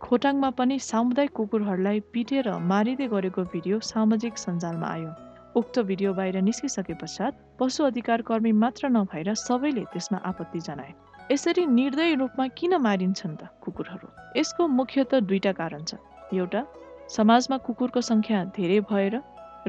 खोटाङमा 0.00 0.50
पनि 0.60 0.78
सामुदायिक 0.84 1.32
कुकुरहरूलाई 1.32 2.00
पिटेर 2.12 2.50
मारिँदै 2.72 3.08
गरेको 3.08 3.42
भिडियो 3.54 3.80
सामाजिक 3.80 4.36
सञ्जालमा 4.36 4.86
आयो। 4.86 5.10
उक्त 5.56 5.78
भिडियो 5.88 6.12
बाहिर 6.12 6.36
निस्किसके 6.44 6.94
पश्चात 7.00 7.40
पशु 7.58 7.84
अधिकार 7.84 8.22
कर्मी 8.28 8.52
मात्र 8.52 8.92
नभएर 8.98 9.34
सबैले 9.46 9.84
त्यसमा 9.92 10.18
आपत्ति 10.28 10.60
जनाए। 10.68 10.92
यसरी 11.30 11.64
निर्दय 11.66 12.14
रूपमा 12.20 12.46
किन 12.58 12.74
मारिन्छन् 12.82 13.36
त 13.36 13.48
कुकुरहरू? 13.62 14.08
यसको 14.36 14.66
मुख्यत 14.78 15.14
दुईटा 15.28 15.52
कारण 15.60 15.82
छ 15.84 15.94
एउटा 16.34 16.62
समाजमा 17.08 17.56
कुकुरको 17.66 18.00
सङ्ख्या 18.00 18.38
धेरै 18.56 18.78
भएर 18.90 19.14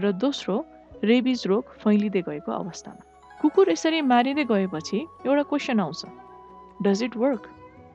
र 0.03 0.11
दोस्रो 0.23 0.55
रेबिज 1.03 1.45
रोग 1.47 1.63
फैलिँदै 1.83 2.21
गएको 2.27 2.51
अवस्थामा। 2.51 3.01
कुकुर 3.41 3.71
यसरी 3.71 4.01
मारिँदै 4.01 4.45
गएपछि 4.51 4.99
एउटा 5.27 5.43
क्वेसन 5.51 5.79
आउँछ। 5.79 6.01
डज 6.83 7.03
इट 7.03 7.17
वर्क 7.23 7.43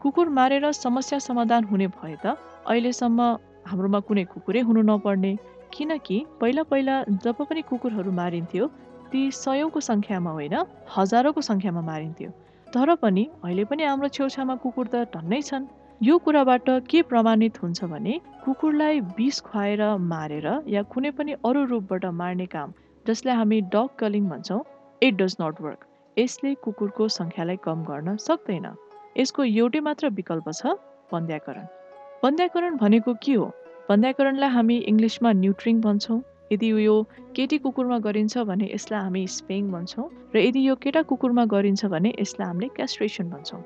कुकुर 0.02 0.28
मारेर 0.38 0.70
समस्या 0.72 1.18
समाधान 1.28 1.64
हुने 1.70 1.86
भए 1.98 2.16
त 2.24 2.38
अहिलेसम्म 2.66 3.20
हाम्रोमा 3.68 4.00
कुनै 4.08 4.24
कुकुरै 4.32 4.60
हुनु 4.68 4.82
नपर्ने। 4.90 5.32
किनकि 5.72 6.18
पहिला 6.40 6.62
पहिला 6.72 6.94
जब 7.24 7.38
पनि 7.48 7.62
कुकुरहरू 7.70 8.12
मारिन्थ्यो 8.20 8.66
ती 9.12 9.20
सयौँको 9.36 9.80
सङ्ख्यामा 9.90 10.30
होइन 10.36 10.54
हजारौँको 10.96 11.40
सङ्ख्यामा 11.50 11.82
मारिन्थ्यो। 11.88 12.30
तर 12.74 12.94
पनि 13.02 13.24
अहिले 13.44 13.64
पनि 13.64 13.82
हाम्रो 13.84 14.08
छेउछाउमा 14.16 14.54
कुकुर 14.62 14.86
त 14.86 15.04
टन्नै 15.12 15.40
छन्। 15.42 15.66
यो 16.00 16.16
कुराबाट 16.24 16.68
के 16.90 17.02
प्रमाणित 17.10 17.62
हुन्छ 17.62 17.84
भने 17.92 18.14
कुकुरलाई 18.44 19.00
विष 19.18 19.40
खुवाएर 19.46 19.82
मारेर 20.10 20.46
या 20.74 20.82
कुनै 20.92 21.10
पनि 21.18 21.32
अरू 21.48 21.64
रूपबाट 21.72 22.04
मार्ने 22.18 22.46
काम 22.54 22.74
जसलाई 23.06 23.36
हामी 23.36 23.60
डग 23.74 23.88
कलिङ 23.98 24.28
भन्छौँ 24.32 24.60
इट 25.02 25.14
डज 25.22 25.36
नट 25.40 25.60
वर्क 25.66 25.80
यसले 26.16 26.54
कुकुरको 26.64 27.08
सङ्ख्यालाई 27.16 27.58
कम 27.64 27.82
गर्न 27.90 28.16
सक्दैन। 28.26 28.66
यसको 29.16 29.44
एउटै 29.44 29.80
मात्र 29.88 30.08
विकल्प 30.20 30.50
छ 30.60 30.78
बन्द्याकरण 31.12 31.66
बन्द्याकरण 32.22 32.76
भनेको 32.76 33.14
के 33.24 33.34
हो? 33.34 33.46
बन्द्याकरणलाई 33.88 34.50
हामी 34.50 34.76
इङ्ग्लिसमा 34.90 35.32
न्युट्रिङ 35.42 35.80
भन्छौँ। 35.80 36.20
यदि 36.52 36.68
यो 36.84 36.96
केटी 37.36 37.58
कुकुरमा 37.64 37.98
गरिन्छ 38.06 38.38
भने 38.50 38.70
यसलाई 38.74 39.00
हामी 39.00 39.26
स्पेङ 39.38 39.70
भन्छौँ 39.72 40.06
र 40.34 40.38
यदि 40.38 40.60
यो 40.68 40.74
केटा 40.84 41.02
कुकुरमा 41.10 41.44
गरिन्छ 41.54 41.84
भने 41.94 42.14
यसलाई 42.18 42.48
हामीले 42.48 42.68
क्यास्ट्रेसन 42.76 43.30
भन्छौँ। 43.30 43.62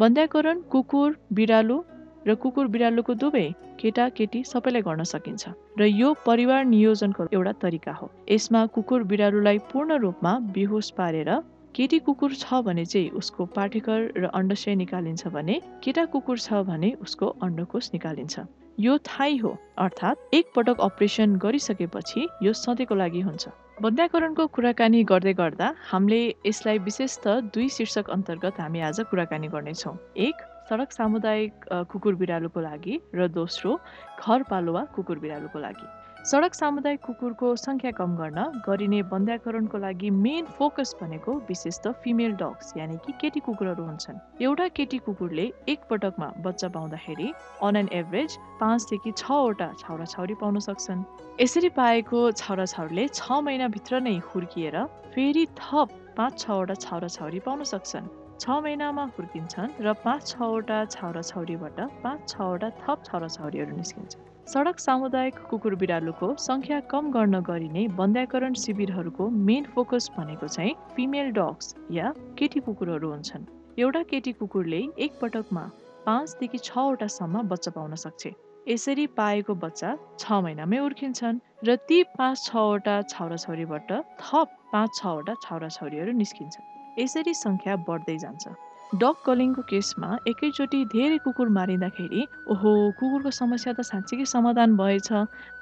बन्ध्याकरण 0.00 0.60
कुकुर 0.72 1.16
बिरालु 1.32 1.78
र 2.26 2.34
कुकुर 2.42 2.66
बिरालुको 2.68 3.14
दुवै 3.14 3.46
केटा 3.80 4.08
केटी 4.16 4.42
सबैलाई 4.44 4.82
गर्न 4.82 5.04
सकिन्छ 5.12 5.48
र 5.78 5.84
यो 5.84 6.14
परिवार 6.26 6.64
नियोजनको 6.64 7.26
एउटा 7.32 7.52
तरिका 7.62 7.92
हो। 7.92 8.10
यसमा 8.30 8.64
कुकुर 8.74 9.02
बिरालुलाई 9.10 9.58
पूर्ण 9.70 9.98
रूपमा 10.04 10.32
बेहोस 10.54 10.90
पारेर 10.98 11.30
केटी 11.74 11.98
कुकुर 12.06 12.34
छ 12.34 12.60
भने 12.66 12.84
चाहिँ 12.84 13.10
उसको 13.20 13.44
पाठेकर 13.56 13.98
र 14.16 14.30
अण्डशय 14.34 14.74
निकालिन्छ 14.74 15.28
भने 15.34 15.60
केटा 15.84 16.04
कुकुर 16.12 16.38
छ 16.38 16.62
भने 16.68 16.92
उसको 17.02 17.26
अण्डकोष 17.42 17.90
निकालिन्छ। 17.94 18.40
यो 18.80 18.96
थाहै 19.06 19.36
हो 19.36 19.50
अर्थात् 19.82 20.34
एक 20.34 20.50
पटक 20.56 20.80
अपरेसन 20.80 21.34
गरिसकेपछि 21.44 22.26
यो 22.42 22.52
सधैँको 22.52 22.94
लागि 22.94 23.20
हुन्छ। 23.20 23.48
बन्ध्याकरणको 23.82 24.46
कुराकानी 24.54 25.02
गर्दै 25.04 25.32
गर्दा 25.40 25.72
हामीले 25.90 26.20
यसलाई 26.46 26.78
विशेष 26.86 27.16
त 27.18 27.50
दुई 27.54 27.68
शीर्षक 27.76 28.10
अन्तर्गत 28.16 28.60
हामी 28.60 28.80
आज 28.88 29.00
कुराकानी 29.10 29.48
गर्नेछौँ। 29.50 29.96
एक 30.26 30.46
सडक 30.70 30.92
सामुदायिक 30.94 31.52
कुकुर 31.90 32.14
बिरालोको 32.22 32.60
लागि 32.60 33.00
र 33.14 33.26
दोस्रो 33.34 33.78
घर 34.22 34.42
पालुवा 34.46 34.84
कुकुर 34.94 35.18
बिरालोको 35.18 35.58
लागि। 35.58 35.86
सडक 36.26 36.54
सामुदायिक 36.54 37.00
कुकुरको 37.00 37.48
सङ्ख्या 37.56 37.90
कम 37.98 38.16
गर्न 38.16 38.42
गरिने 38.66 39.02
बन्ध्याकरणको 39.10 39.78
लागि 39.78 40.08
मेन 40.10 40.44
फोकस 40.58 40.94
भनेको 41.00 41.32
विशेष 41.48 41.78
त 41.78 41.92
फिमेल 42.02 42.32
डग्स 42.40 42.72
यानि 42.76 42.96
कि 43.06 43.12
केटी 43.20 43.40
कुकुरहरू 43.46 43.84
हुन्छन्। 43.84 44.18
एउटा 44.42 44.66
केटी 44.76 44.98
कुकुरले 45.06 45.46
एक 45.68 45.86
पटकमा 45.90 46.28
बच्चा 46.44 46.68
पाउँदाखेरि 46.74 47.32
अन 47.62 47.76
एन 47.76 47.88
एभरेज 48.00 48.36
पाँचदेखि 48.60 49.12
छवटा 49.16 49.72
छाउरा 49.80 50.04
छाउरी 50.04 50.34
पाउन 50.42 50.58
सक्छन्। 50.68 51.04
यसरी 51.40 51.68
पाएको 51.80 52.20
छाउरा 52.32 52.66
छाउरीले 52.74 53.08
छ 53.08 53.40
महिनाभित्र 53.48 54.00
नै 54.02 54.16
हुर्किएर 54.28 54.84
फेरि 55.14 55.46
थप 55.60 55.98
पाँच 56.16 56.38
छवटा 56.38 56.74
छाउरा 56.76 57.08
छाउरी 57.08 57.40
पाउन 57.46 57.64
सक्छन्। 57.72 58.10
छ 58.40 58.60
महिनामा 58.64 59.04
हुर्किन्छन् 59.16 59.80
र 59.80 59.92
पाँच 60.04 60.26
छवटा 60.28 60.84
छाउरा 60.94 61.22
छाउरीबाट 61.30 61.80
पाँच 62.04 62.28
छवटा 62.28 62.70
थप 62.82 62.98
छाउरा 63.06 63.28
छाउरीहरू 63.28 63.76
निस्किन्छन्। 63.76 64.27
सडक 64.48 64.78
सामुदायिक 64.80 65.38
कुकुर 65.48 65.74
बिरालोको 65.80 66.26
सङ्ख्या 66.42 66.76
कम 66.90 67.10
गर्न 67.14 67.40
गरिने 67.46 67.80
बन्ध्याकरण 67.96 68.54
शिविरहरूको 68.60 69.24
मेन 69.48 69.64
फोकस 69.74 70.10
भनेको 70.14 70.46
चाहिँ 70.48 70.72
फिमेल 70.94 71.32
डग्स 71.38 71.74
या 71.92 72.12
केटी 72.38 72.60
कुकुरहरू 72.68 73.10
हुन्छन्। 73.10 73.44
एउटा 73.78 74.02
केटी 74.12 74.32
कुकुरले 74.38 74.78
एक 75.06 75.18
पटकमा 75.22 75.64
पाँचदेखि 76.06 76.58
छवटासम्म 76.60 77.42
बच्चा 77.50 77.70
पाउन 77.70 77.94
सक्छ। 78.04 78.32
यसरी 78.66 79.06
पाएको 79.18 79.54
बच्चा 79.66 79.90
छ 80.18 80.40
महिनामै 80.46 80.78
उर्किन्छन् 80.86 81.42
र 81.68 81.76
ती 81.84 82.02
पाँच 82.16 82.44
छवटा 82.44 82.96
छाउराछौरीबाट 83.12 83.92
थप 84.22 84.56
पाँच 84.72 84.96
छवटा 85.00 85.34
छाउराछौरीहरू 85.44 86.16
निस्किन्छन्। 86.22 86.66
यसरी 87.02 87.34
सङ्ख्या 87.44 87.76
बढ्दै 87.84 88.16
जान्छ। 88.24 88.56
डग 88.94 89.16
कलिङको 89.24 89.62
केसमा 89.68 90.16
एकैचोटि 90.26 90.78
धेरै 90.92 91.16
कुकुर 91.24 91.48
मारिँदाखेरि 91.52 92.22
ओहो 92.52 92.70
कुकुरको 93.00 93.30
समस्या 93.38 93.72
त 93.72 93.84
साँच्चीकै 93.84 94.24
समाधान 94.24 94.76
भएछ 94.76 95.12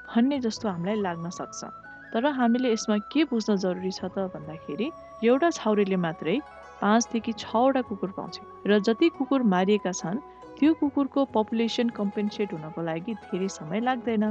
भन्ने 0.06 0.38
जस्तो 0.40 0.68
हामीलाई 0.68 1.00
लाग्न 1.02 1.30
सक्छ। 1.34 1.64
तर 2.12 2.26
हामीले 2.36 2.70
यसमा 2.72 2.98
के 3.12 3.24
बुझ्न 3.26 3.56
जरुरी 3.64 3.90
छ 3.90 4.06
त 4.14 4.30
भन्दाखेरि 4.34 4.90
एउटा 5.26 5.50
छाउरीले 5.58 5.98
मात्रै 6.06 6.36
पाँचदेखि 6.82 7.32
छवटा 7.42 7.82
कुकुर 7.90 8.10
पाउँछ 8.14 8.38
र 8.66 8.78
जति 8.86 9.08
कुकुर 9.18 9.42
मारिएका 9.54 9.92
छन् 9.92 10.22
त्यो 10.58 10.74
कुकुरको 10.80 11.24
पपुलेसन 11.34 11.88
कम्पेन्सेट 11.98 12.52
हुनको 12.54 12.82
लागि 12.90 13.14
धेरै 13.26 13.48
समय 13.58 13.80
लाग्दैन। 13.90 14.24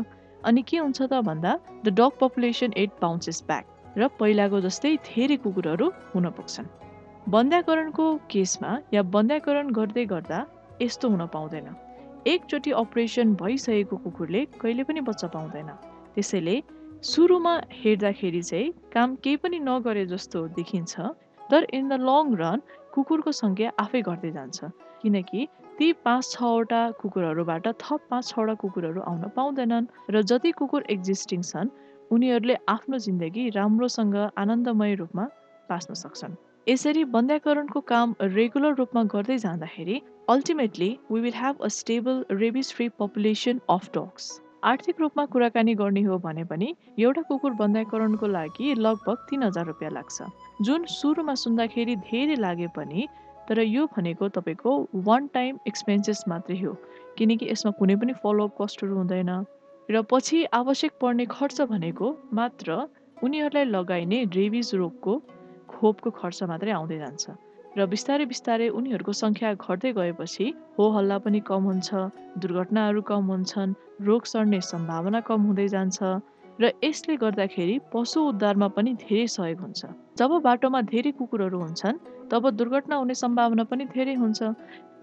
अनि 0.47 0.62
के 0.63 0.77
हुन्छ 0.77 1.01
त 1.01 1.19
भन्दा 1.27 1.60
the 1.84 1.95
dog 1.99 2.12
population 2.23 2.79
at 2.79 2.95
bounces 3.03 3.43
back 3.51 3.99
र 3.99 4.08
पहिलाको 4.23 4.63
जस्तै 4.63 4.95
धेरै 5.12 5.38
कुकुरहरू 5.43 5.91
हुन 6.15 6.31
पुग्छन्। 6.31 6.85
बन्ध्याकरणको 7.33 8.05
केसमा 8.29 8.75
या 8.93 9.01
बन्ध्याकरण 9.13 9.69
गर्दै 9.75 10.03
गर्दा 10.05 10.43
यस्तो 10.81 11.09
हुन 11.09 11.25
पाउँदैन। 11.33 11.67
एकचोटि 12.27 12.71
अपरेसन 12.81 13.33
भइसकेको 13.39 13.95
कुकुरले 14.03 14.43
कहिले 14.61 14.83
पनि 14.83 14.99
बच्चा 15.07 15.27
पाउँदैन। 15.33 15.69
त्यसैले 16.15 16.55
सुरुमा 17.01 17.53
हेर्दाखेरि 17.81 18.41
चाहिँ 18.41 18.71
काम 18.93 19.15
केही 19.23 19.35
पनि 19.41 19.59
नगरे 19.59 20.05
जस्तो 20.05 20.45
देखिन्छ 20.53 20.93
तर 21.49 21.65
इन 21.73 21.89
द 21.89 21.93
लङ 22.05 22.35
रन 22.38 22.61
कुकुरको 22.93 23.31
सङ्ख्या 23.41 23.73
आफै 23.79 24.01
घट्दै 24.05 24.31
जान्छ। 24.38 24.69
किनकि 25.01 25.47
ती 25.77 25.91
पाँच 26.05 26.31
छवटा 26.31 26.81
कुकुरहरूबाट 27.01 27.67
थप 27.81 28.01
पाँच 28.09 28.23
छवटा 28.29 28.53
कुकुरहरू 28.61 29.01
आउन 29.01 29.23
पाउँदैनन् 29.35 29.91
र 30.13 30.21
जति 30.21 30.51
कुकुर 30.61 30.85
एक्जिस्टिङ 30.93 31.41
छन् 31.41 31.73
उनीहरूले 32.13 32.55
आफ्नो 32.69 32.97
जिन्दगी 33.05 33.49
राम्रोसँग 33.57 34.15
आनन्दमय 34.38 34.95
रूपमा 35.01 35.25
बाँच्न 35.69 35.93
सक्छन्। 36.05 36.35
यसरी 36.67 37.04
बन्ध्याकरणको 37.04 37.80
काम 37.89 38.13
रेगुलर 38.21 38.73
रूपमा 38.78 39.01
गर्दै 39.10 39.38
जाँदाखेरि 39.38 39.99
ultimately 40.30 40.88
we 41.12 41.19
will 41.21 41.34
have 41.34 41.60
a 41.62 41.67
stable 41.75 42.23
rabies 42.32 42.71
free 42.73 42.88
population 42.99 43.60
of 43.69 43.89
dogs 43.95 44.30
आर्थिक 44.63 45.01
रूपमा 45.01 45.25
कुराकानी 45.34 45.73
गर्ने 45.82 46.01
हो 46.01 46.17
भने 46.23 46.43
पनि 46.43 46.69
एउटा 46.99 47.21
कुकुर 47.28 47.51
बन्ध्याकरणको 47.60 48.28
लागि 48.28 48.73
लगभग 48.78 49.28
तिन 49.30 49.43
हजार 49.43 49.65
रुपियाँ 49.65 49.91
लाग्छ। 49.91 50.23
जुन 50.62 50.86
सुरुमा 50.89 51.36
सुन्दाखेरि 51.36 51.95
धेरै 52.10 52.36
लागे 52.36 52.67
पनि 52.78 53.08
तर 53.49 53.62
यो 53.62 53.86
भनेको 53.95 54.30
तपाईँको 54.39 54.75
वान 55.06 55.28
टाइम 55.34 55.60
एक्सपेन्सेस 55.67 56.23
मात्रै 56.28 56.60
हो 56.63 56.73
किनकि 57.17 57.51
यसमा 57.51 57.71
कुनै 57.80 57.95
पनि 57.95 58.13
फलोअप 58.23 58.58
कस्टहरू 58.62 58.95
हुँदैन। 58.95 59.32
र 59.89 60.01
पछि 60.10 60.43
आवश्यक 60.56 60.97
पर्ने 61.01 61.25
खर्च 61.30 61.62
भनेको 61.69 62.13
मात्र 62.34 62.82
उनीहरूलाई 63.23 63.65
लगाइने 63.69 64.23
रेबिज 64.34 64.75
रोगको 64.75 65.21
खोपको 65.75 66.15
खर्च 66.19 66.49
मात्रै 66.51 66.71
आउँदै 66.77 66.97
जान्छ 67.03 67.23
र 67.77 67.85
बिस्तारै 67.93 68.25
बिस्तारै 68.31 68.67
उनीहरूको 68.79 69.13
सङ्ख्या 69.21 69.49
घट्दै 69.55 69.91
गएपछि 69.97 70.45
हो 70.77 70.85
हल्ला 70.95 71.17
पनि 71.25 71.39
कम 71.49 71.65
हुन्छ 71.69 71.89
दुर्घटनाहरू 72.43 73.01
कम 73.09 73.31
हुन्छन् 73.31 73.75
रोग 74.09 74.31
सर्ने 74.33 74.59
सम्भावना 74.69 75.19
कम 75.29 75.49
हुँदै 75.49 75.67
जान्छ 75.75 76.15
र 76.61 76.71
यसले 76.83 77.15
गर्दाखेरि 77.23 77.75
पशु 77.93 78.21
उद्धारमा 78.31 78.67
पनि 78.75 78.91
धेरै 79.01 79.27
सहयोग 79.31 79.59
हुन्छ। 79.59 79.81
जब 80.19 80.31
बाटोमा 80.45 80.81
धेरै 80.91 81.11
कुकुरहरू 81.19 81.59
हुन्छन् 81.63 81.99
तब 82.31 82.49
दुर्घटना 82.59 82.95
हुने 83.01 83.15
सम्भावना 83.23 83.63
पनि 83.71 83.85
धेरै 83.95 84.15
हुन्छ। 84.21 84.39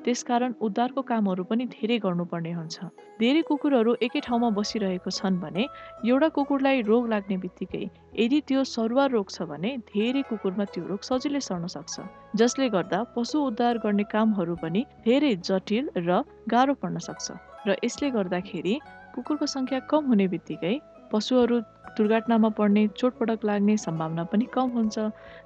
त्यसकारण 0.04 0.52
उद्धारको 0.66 1.02
कामहरू 1.10 1.42
पनि 1.50 1.64
धेरै 1.74 1.98
गर्नुपर्ने 2.04 2.52
हुन्छ। 2.52 2.86
धेरै 3.20 3.42
कुकुरहरू 3.50 3.92
एकै 4.06 4.20
ठाउँमा 4.26 4.48
बसिरहेको 4.58 5.10
छन् 5.18 5.40
भने 5.42 5.64
एउटा 6.10 6.28
कुकुरलाई 6.36 6.82
रोग 6.90 7.08
लाग्ने 7.12 7.36
बित्तिकै 7.44 7.84
यदि 8.18 8.38
त्यो 8.48 8.64
सरुवा 8.66 9.04
रोग 9.14 9.26
छ 9.30 9.46
भने 9.50 9.70
धेरै 9.92 10.22
कुकुरमा 10.30 10.64
त्यो 10.72 10.82
रोग 10.90 11.02
सजिलै 11.10 11.42
सर्न 11.48 11.66
सक्छ 11.76 11.94
जसले 12.36 12.68
गर्दा 12.76 13.00
पशु 13.14 13.44
उद्धार 13.48 13.78
गर्ने 13.84 14.04
कामहरू 14.14 14.56
पनि 14.64 14.82
धेरै 15.06 15.32
जटिल 15.48 15.84
र 15.98 16.22
गाह्रो 16.48 16.74
पर्न 16.82 16.98
सक्छ। 17.08 17.26
र 17.66 17.76
यसले 17.84 18.10
गर्दाखेरि 18.10 18.74
कुकुरको 19.14 19.46
सङ्ख्या 19.54 19.78
कम 19.90 20.02
हुने 20.10 20.26
बित्तिकै 20.34 20.74
पशुहरू 21.12 21.56
दुर्घटनामा 21.96 22.48
पर्ने 22.58 22.86
चोटपटक 22.96 23.44
लाग्ने 23.44 23.76
सम्भावना 23.76 24.24
पनि 24.32 24.44
कम 24.52 24.68
हुन्छ 24.76 24.98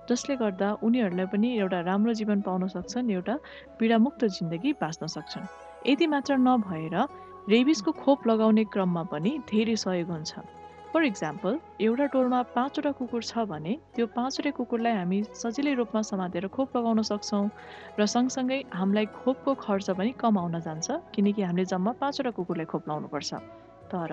जसले 0.08 0.36
गर्दा 0.42 0.68
उनीहरूलाई 0.86 1.26
पनि 1.32 1.48
एउटा 1.58 1.80
राम्रो 1.88 2.12
जीवन 2.20 2.40
पाउन 2.40 2.66
सक्छन् 2.74 3.10
एउटा 3.10 3.38
पीडामुक्त 3.78 4.24
जिन्दगी 4.36 4.72
बाँच्न 4.82 5.06
सक्छन्। 5.14 5.48
यति 5.86 6.06
मात्र 6.06 6.36
नभएर 6.38 6.96
रेबिसको 7.50 7.92
खोप 8.02 8.26
लगाउने 8.26 8.64
क्रममा 8.72 9.02
पनि 9.10 9.32
धेरै 9.50 9.76
सहयोग 9.76 10.10
हुन्छ। 10.10 10.32
फर 10.92 11.04
इक्जाम्पल 11.04 11.58
एउटा 11.82 12.06
टोलमा 12.14 12.42
पाँचवटा 12.54 12.90
कुकुर 12.98 13.22
छ 13.22 13.44
भने 13.50 13.76
त्यो 13.94 14.06
पाँचवटै 14.14 14.50
कुकुरलाई 14.58 14.92
हामी 14.92 15.18
सजिलै 15.34 15.74
रूपमा 15.74 16.02
समातेर 16.10 16.46
खोप 16.54 16.76
लगाउन 16.76 17.02
सक्छौँ 17.10 17.44
र 17.98 18.06
सँगसँगै 18.06 18.62
हामीलाई 18.72 19.06
खोपको 19.18 19.54
खर्च 19.66 19.90
पनि 19.98 20.14
कम 20.16 20.38
आउन 20.38 20.60
जान्छ 20.62 20.86
किनकि 21.14 21.42
हामीले 21.42 21.64
जम्मा 21.74 21.92
पाँचवटा 22.00 22.30
कुकुरलाई 22.38 22.66
खोप 22.72 22.88
लाउनुपर्छ 22.88 23.34
तर 23.92 24.12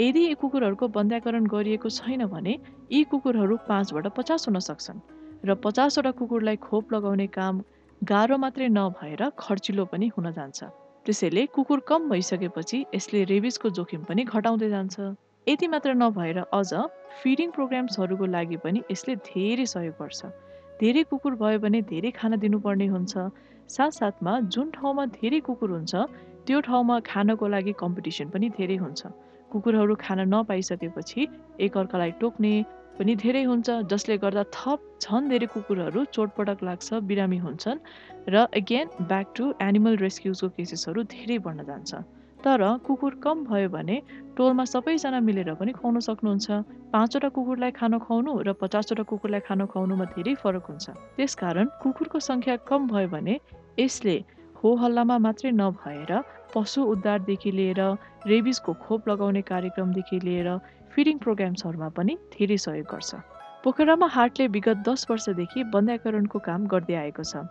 यदि 0.00 0.20
यी 0.20 0.34
कुकुरहरूको 0.34 0.86
बन्ध्याकरण 0.96 1.46
गरिएको 1.46 1.88
छैन 1.90 2.26
भने 2.26 2.54
यी 2.92 3.02
कुकुरहरू 3.10 3.56
पाँचबाट 3.68 4.06
पचास 4.16 4.48
हुन 4.48 4.58
सक्छन् 4.68 5.04
र 5.44 5.54
पचासवटा 5.64 6.10
कुकुरलाई 6.20 6.56
खोप 6.62 6.92
लगाउने 6.94 7.26
काम 7.36 7.62
गाह्रो 8.02 8.36
मात्रै 8.38 8.68
नभएर 8.68 9.22
खर्चिलो 9.38 9.84
पनि 9.92 10.06
हुन 10.16 10.30
जान्छ। 10.32 10.64
त्यसैले 11.06 11.44
कुकुर 11.54 11.80
कम 11.88 12.08
भइसकेपछि 12.10 12.78
यसले 12.94 13.24
रेबिसको 13.30 13.70
जोखिम 13.70 14.02
पनि 14.08 14.24
घटाउँदै 14.24 14.68
जान्छ। 14.68 14.96
यति 15.46 15.66
मात्र 15.68 15.94
नभएर 15.94 16.38
अझ 16.52 16.70
फिडिङ 17.22 17.50
प्रोग्राम्सहरूको 17.50 18.26
लागि 18.26 18.56
पनि 18.64 18.82
यसले 18.90 19.16
धेरै 19.28 19.66
सहयोग 19.66 19.94
गर्छ। 20.00 20.20
धेरै 20.80 21.02
कुकुर 21.10 21.34
भयो 21.42 21.58
भने 21.58 21.80
धेरै 21.90 22.10
खाना 22.10 22.36
दिनुपर्ने 22.44 22.86
हुन्छ। 22.86 23.12
साथसाथमा 23.68 24.32
जुन 24.52 24.70
ठाउँमा 24.70 25.04
धेरै 25.12 25.40
कुकुर 25.40 25.70
हुन्छ 25.70 25.94
त्यो 26.46 26.60
ठाउँमा 26.60 26.96
खानको 27.10 27.46
लागि 27.48 27.72
कम्पिटिसन 27.82 28.28
पनि 28.34 28.48
धेरै 28.58 28.76
हुन्छ। 28.76 29.00
कुकुरहरू 29.50 29.94
खान 30.00 30.20
नपाइसकेपछि 30.28 31.20
एकअर्कालाई 31.66 32.10
टोक्ने 32.20 32.54
पनि 32.98 33.14
धेरै 33.22 33.42
हुन्छ 33.44 33.68
जसले 33.90 34.16
गर्दा 34.24 34.42
थप 34.56 34.80
झन् 35.02 35.28
धेरै 35.30 35.46
कुकुरहरू 35.54 36.04
चोटपटक 36.14 36.58
लाग्छ 36.68 36.88
बिरामी 37.08 37.38
हुन्छन् 37.44 37.78
र 38.28 38.44
अगेन 38.60 38.86
ब्याक 39.10 39.26
टु 39.36 39.44
एनिमल 39.60 39.96
रेस्क्युजको 40.04 40.48
केसेसहरू 40.56 41.02
धेरै 41.14 41.38
बढ्न 41.46 41.64
जान्छ। 41.70 41.92
तर 42.44 42.62
कुकुर 42.86 43.14
कम 43.24 43.44
भयो 43.48 43.68
भने 43.72 43.96
टोलमा 44.36 44.64
सबैजना 44.68 45.20
मिलेर 45.28 45.50
पनि 45.56 45.72
खुवाउन 45.72 45.98
सक्नुहुन्छ। 46.08 46.48
पाँचवटा 46.92 47.28
कुकुरलाई 47.36 47.72
खान 47.78 47.98
खुवाउनु 48.04 48.32
र 48.46 48.52
पचासवटा 48.62 49.04
कुकुरलाई 49.10 49.42
खान 49.48 49.66
खुवाउनुमा 49.72 50.04
धेरै 50.14 50.34
फरक 50.42 50.66
हुन्छ। 50.70 50.86
त्यसकारण 51.16 51.66
कुकुरको 51.82 52.18
सङ्ख्या 52.20 52.56
कम 52.68 52.80
भयो 52.92 53.08
भने 53.08 53.34
यसले 53.80 54.16
हो 54.64 54.74
हल्लामा 54.80 55.16
मात्रै 55.22 55.50
नभएर 55.52 56.10
पशु 56.52 56.82
उद्धारदेखि 56.90 57.50
लिएर 57.52 57.80
रेबिसको 58.26 58.72
खोप 58.84 59.08
लगाउने 59.08 59.42
कार्यक्रमदेखि 59.50 60.20
लिएर 60.20 60.46
फिडिङ 60.92 61.18
प्रोग्राम्सहरूमा 61.24 61.88
पनि 61.96 62.14
धेरै 62.32 62.56
सहयोग 62.62 62.86
गर्छ। 62.92 63.20
पोखरामा 63.64 64.06
हाटले 64.14 64.46
विगत 64.54 64.80
दस 64.86 65.06
वर्षदेखि 65.10 65.64
बन्ध्याकरणको 65.74 66.38
काम 66.46 66.64
गर्दै 66.74 66.96
आएको 67.00 67.24
छ। 67.24 67.42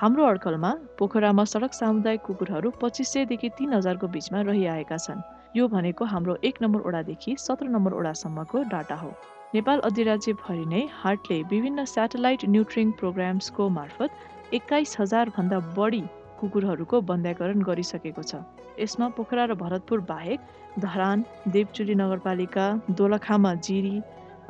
हाम्रो 0.00 0.24
अड्कलमा 0.26 0.70
पोखरामा 0.98 1.44
सडक 1.52 1.76
सामुदायिक 1.80 2.24
कुकुरहरू 2.28 2.72
पच्चिस 2.80 3.12
सयदेखि 3.12 3.52
तिन 3.58 3.72
हजारको 3.74 4.08
बिचमा 4.16 4.40
रहिआएका 4.48 4.98
छन्। 5.04 5.20
यो 5.56 5.68
भनेको 5.68 6.08
हाम्रो 6.14 6.38
एक 6.42 6.62
नम्बर 6.62 6.88
ओडादेखि 6.88 7.36
सत्र 7.44 7.68
नम्बर 7.68 7.98
ओडासम्मको 8.00 8.64
डाटा 8.72 8.98
हो। 9.02 9.12
नेपाल 9.54 9.84
अधिराज्यभरि 9.90 10.66
नै 10.72 10.82
हाटले 11.04 11.42
विभिन्न 11.52 11.84
सेटेलाइट 11.92 12.48
न्युट्रिङ 12.48 12.96
प्रोग्राम्सको 13.04 13.68
मार्फत 13.78 14.54
एक्काइस 14.54 14.96
हजारभन्दा 15.00 15.62
बढी 15.76 16.04
कुकुरहरूको 16.42 17.00
बन्ध्याकरण 17.10 17.62
गरिसकेको 17.68 18.22
छ। 18.22 18.42
यसमा 18.78 19.08
पोखरा 19.18 19.44
र 19.44 19.54
भरतपुर 19.62 20.00
बाहेक 20.08 20.40
धरान 20.80 21.24
देवचुली 21.54 21.94
नगरपालिका 22.02 22.66
दोलखामा 22.98 23.54
जिरी 23.68 23.96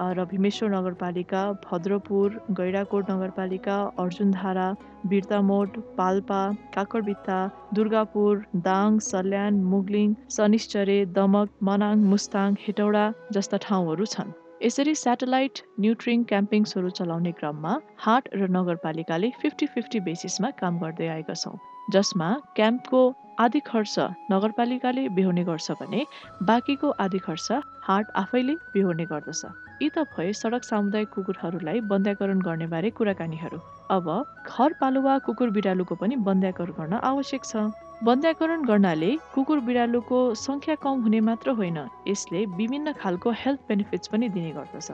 र 0.00 0.24
भीमेश्वर 0.24 0.70
नगरपालिका 0.70 1.40
भद्रपुर 1.64 2.36
गैराकोट 2.58 3.10
नगरपालिका 3.10 3.74
अर्जुनधारा 4.04 4.68
बिर्तामोड 5.10 5.76
पाल्पा 5.98 6.40
काकडबित्ता 6.74 7.38
दुर्गापुर 7.74 8.44
दाङ 8.66 8.98
सल्यान 9.08 9.60
मुगलिङ 9.72 10.14
सनिश्चरे 10.36 10.98
दमक 11.18 11.66
मनाङ 11.68 12.06
मुस्ताङ 12.12 12.56
हेटौडा 12.60 13.04
जस्ता 13.32 13.60
ठाउँहरू 13.66 14.06
छन्। 14.14 14.32
यसरी 14.62 14.94
सेटेलाइट 14.98 15.60
न्युट्रिङ 15.80 16.24
क्याम्पिङ्सहरू 16.32 16.90
चलाउने 16.98 17.32
क्रममा 17.38 17.74
हाट 18.06 18.32
र 18.34 18.48
नगरपालिकाले 18.56 19.30
फिफ्टी 19.42 19.66
फिफ्टी 19.74 20.00
बेसिसमा 20.08 20.50
काम 20.62 20.78
गर्दै 20.82 21.08
आएका 21.16 21.38
छौँ। 21.42 21.54
जसमा 21.88 22.28
क्याम्पको 22.56 23.00
आधी 23.40 23.60
खर्च 23.60 23.98
नगरपालिकाले 24.30 25.08
बिहोर्ने 25.08 25.44
गर्छ 25.44 25.70
भने 25.80 26.06
बाँकीको 26.42 26.90
आधी 27.00 27.18
खर्च 27.18 27.60
हाट 27.82 28.10
आफैले 28.16 28.54
बिहोर्ने 28.74 29.06
गर्दछ। 29.06 29.44
यी 29.82 29.88
त 29.88 30.04
भए 30.10 30.32
सडक 30.32 30.64
सामुदायिक 30.64 31.08
कुकुरहरूलाई 31.08 31.80
बन्ध्याकरण 31.90 32.40
गर्ने 32.40 32.66
बारे 32.66 32.90
कुराकानीहरू। 32.90 33.58
अब 33.90 34.10
घर 34.46 34.72
पालुवा 34.80 35.18
कुकुर 35.26 35.50
बिरालुको 35.50 35.94
पनि 35.94 36.16
बन्ध्याकरण 36.28 36.72
गर्न 36.78 37.00
आवश्यक 37.04 37.44
छ। 37.44 37.56
बन्ध्याकरण 38.02 38.64
गर्नाले 38.64 39.10
कुकुर 39.34 39.60
बिरालुको 39.66 40.20
सङ्ख्या 40.38 40.74
कम 40.82 41.02
हुने 41.02 41.20
मात्र 41.20 41.50
होइन 41.58 41.78
यसले 42.06 42.44
विभिन्न 42.58 42.92
खालको 43.00 43.30
हेल्थ 43.42 43.60
बेनिफिट्स 43.68 44.08
पनि 44.08 44.28
दिने 44.28 44.50
गर्दछ। 44.52 44.90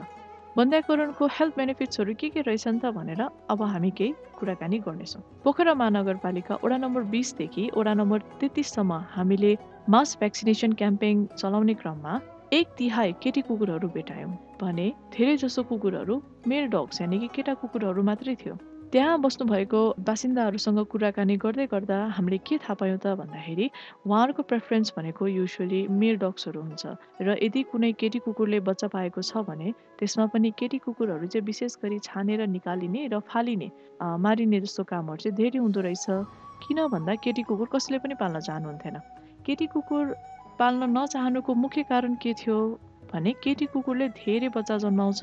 बन्ध्याकरणको 0.59 1.25
हेल्थ 1.31 1.55
बेनिफिट्सहरू 1.57 2.13
के 2.19 2.29
के 2.29 2.41
रहेछन् 2.43 2.79
त 2.79 2.91
भनेर 2.91 3.21
अब 3.49 3.61
हामी 3.63 3.91
केही 3.97 4.11
कुराकानी 4.39 4.77
गर्नेछौँ। 4.83 5.21
पोखरा 5.43 5.73
महानगरपालिका 5.73 6.55
वडा 6.63 6.77
नम्बर 6.83 7.03
बिसदेखि 7.13 7.63
वडा 7.77 7.93
नम्बर 7.95 8.19
तेत्तिससम्म 8.39 8.93
हामीले 9.15 9.51
मास 9.87 10.17
भ्याक्सिनेसन 10.19 10.73
क्याम्पेन 10.81 11.25
चलाउने 11.39 11.73
क्रममा 11.79 12.19
एक 12.51 12.67
तिहाई 12.77 13.13
केटी 13.23 13.41
कुकुरहरू 13.47 13.87
भेटायौँ 13.95 14.31
भने 14.61 14.87
धेरै 15.15 15.37
जसो 15.37 15.63
कुकुरहरू 15.71 16.21
मेल 16.47 16.67
डग्स 16.75 17.01
यानि 17.01 17.19
कि 17.19 17.27
केटा 17.35 17.53
कुकुरहरू 17.63 18.03
मात्रै 18.03 18.35
थियो। 18.43 18.55
त्यहाँ 18.91 19.17
बस्नुभएको 19.21 19.79
बासिन्दाहरूसँग 20.01 20.79
कुराकानी 20.91 21.35
गर्दै 21.37 21.65
गर्दा 21.69 21.97
हामीले 22.09 22.37
के 22.41 22.57
थाहा 22.57 22.73
पायौँ 22.73 22.97
त 22.97 23.13
भन्दाखेरि 23.21 23.69
उहाँहरूको 24.01 24.43
प्रेफरेन्स 24.49 24.93
भनेको 24.97 25.27
युजली 25.29 25.81
मेल 25.93 26.17
डग्सहरू 26.17 26.61
हुन्छ 26.61 26.97
र 27.21 27.37
यदि 27.37 27.61
कुनै 27.69 27.91
केटी 28.01 28.19
कुकुरले 28.25 28.59
बच्चा 28.65 28.87
पाएको 28.89 29.21
छ 29.21 29.45
भने 29.45 29.73
त्यसमा 29.99 30.25
पनि 30.33 30.49
केटी 30.57 30.77
कुकुरहरू 30.81 31.27
चाहिँ 31.29 31.45
विशेष 31.45 31.77
गरी 31.85 31.99
छानेर 32.01 32.41
निकालिने 32.49 33.05
र 33.13 33.19
फालिने 33.29 33.69
मारिने 34.25 34.59
जस्तो 34.65 34.83
कामहरू 34.89 35.21
चाहिँ 35.21 35.37
धेरै 35.37 35.59
हुँदो 35.59 35.81
रहेछ। 35.85 36.05
किन 36.65 36.77
भन्दा 36.89 37.15
केटी 37.23 37.43
कुकुर 37.45 37.67
कसैले 37.69 37.97
पनि 38.01 38.15
पाल्न 38.17 38.39
चाहनुहुन्थेन। 38.41 38.97
केटी 39.45 39.65
कुकुर 39.69 40.05
पाल्न 40.59 40.89
नचाहनुको 40.97 41.53
मुख्य 41.53 41.83
कारण 41.93 42.15
के 42.17 42.33
थियो? 42.33 42.57
भने 43.13 43.31
केटी 43.43 43.65
कुकुरले 43.73 44.07
धेरै 44.17 44.49
बच्चा 44.55 44.77
जन्माउँछ। 44.77 45.21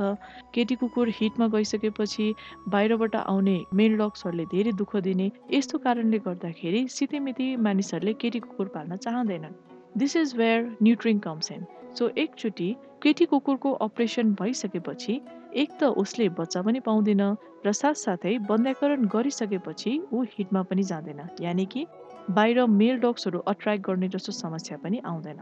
केटी 0.54 0.74
कुकुर 0.74 1.08
हिटमा 1.18 1.46
गइसकेपछि 1.54 2.26
बाहिरबाट 2.68 3.16
आउने 3.16 3.56
मेल 3.74 3.96
डग्सहरूले 3.98 4.44
धेरै 4.52 4.72
दुःख 4.72 4.96
दिने। 5.06 5.30
यस्तो 5.52 5.78
कारणले 5.78 6.18
गर्दाखेरि 6.26 6.86
सितिमिति 6.88 7.46
मानिसहरूले 7.56 8.12
केटी 8.22 8.40
कुकुर 8.40 8.66
पाल्न 8.74 8.96
चाहँदैनन्। 8.96 9.54
This 9.98 10.16
is 10.16 10.36
where 10.36 10.76
neutering 10.82 11.18
comes 11.18 11.52
in 11.52 11.64
so 11.98 12.08
एकचोटि 12.18 12.74
केटी 13.02 13.24
कुकुरको 13.26 13.72
अपरेसन 13.84 14.32
भइसकेपछि 14.40 15.20
एक 15.54 15.70
त 15.80 15.84
उसले 15.96 16.28
बच्चा 16.38 16.62
पनि 16.62 16.80
पाउँदैन 16.80 17.22
र 17.66 17.72
साथसाथै 17.72 18.36
बन्ध्याकरण 18.48 19.04
गरिसकेपछि 19.14 19.92
ऊ 20.12 20.22
हिटमा 20.32 20.62
पनि 20.62 20.82
जाँदैन। 20.82 21.20
यानि 21.40 21.64
कि 21.66 21.86
बाहिर 22.30 22.64
मेल 22.72 22.98
डग्सहरू 23.00 23.38
अट्र्याक्ट 23.48 23.86
गर्ने 23.86 24.08
जस्तो 24.08 24.32
समस्या 24.32 24.76
पनि 24.84 24.98
आउँदैन। 25.04 25.40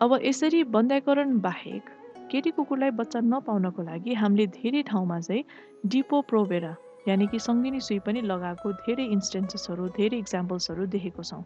अब 0.00 0.12
यसरी 0.22 0.62
बन्ध्याकरण 0.64 1.38
बाहेक 1.40 1.88
केटी 2.30 2.50
कुकुरलाई 2.56 2.90
बच्चा 2.98 3.20
नपाउनको 3.20 3.82
लागि 3.82 4.14
हामीले 4.14 4.46
धेरै 4.46 4.82
ठाउँमा 4.90 5.18
चाहिँ 5.20 5.42
डिपो 5.90 6.20
प्रोबेरा 6.28 6.74
यानि 7.08 7.26
कि 7.26 7.38
सङ्गिनी 7.38 7.80
सुई 7.80 7.98
पनि 8.06 8.20
लगाएको 8.22 8.72
धेरै 8.78 9.04
इन्स्टेन्सेसहरू 9.14 9.88
धेरै 9.96 10.18
इक्जाम्पल्सहरू 10.18 10.86
देखेको 10.94 11.22
छौँ। 11.22 11.42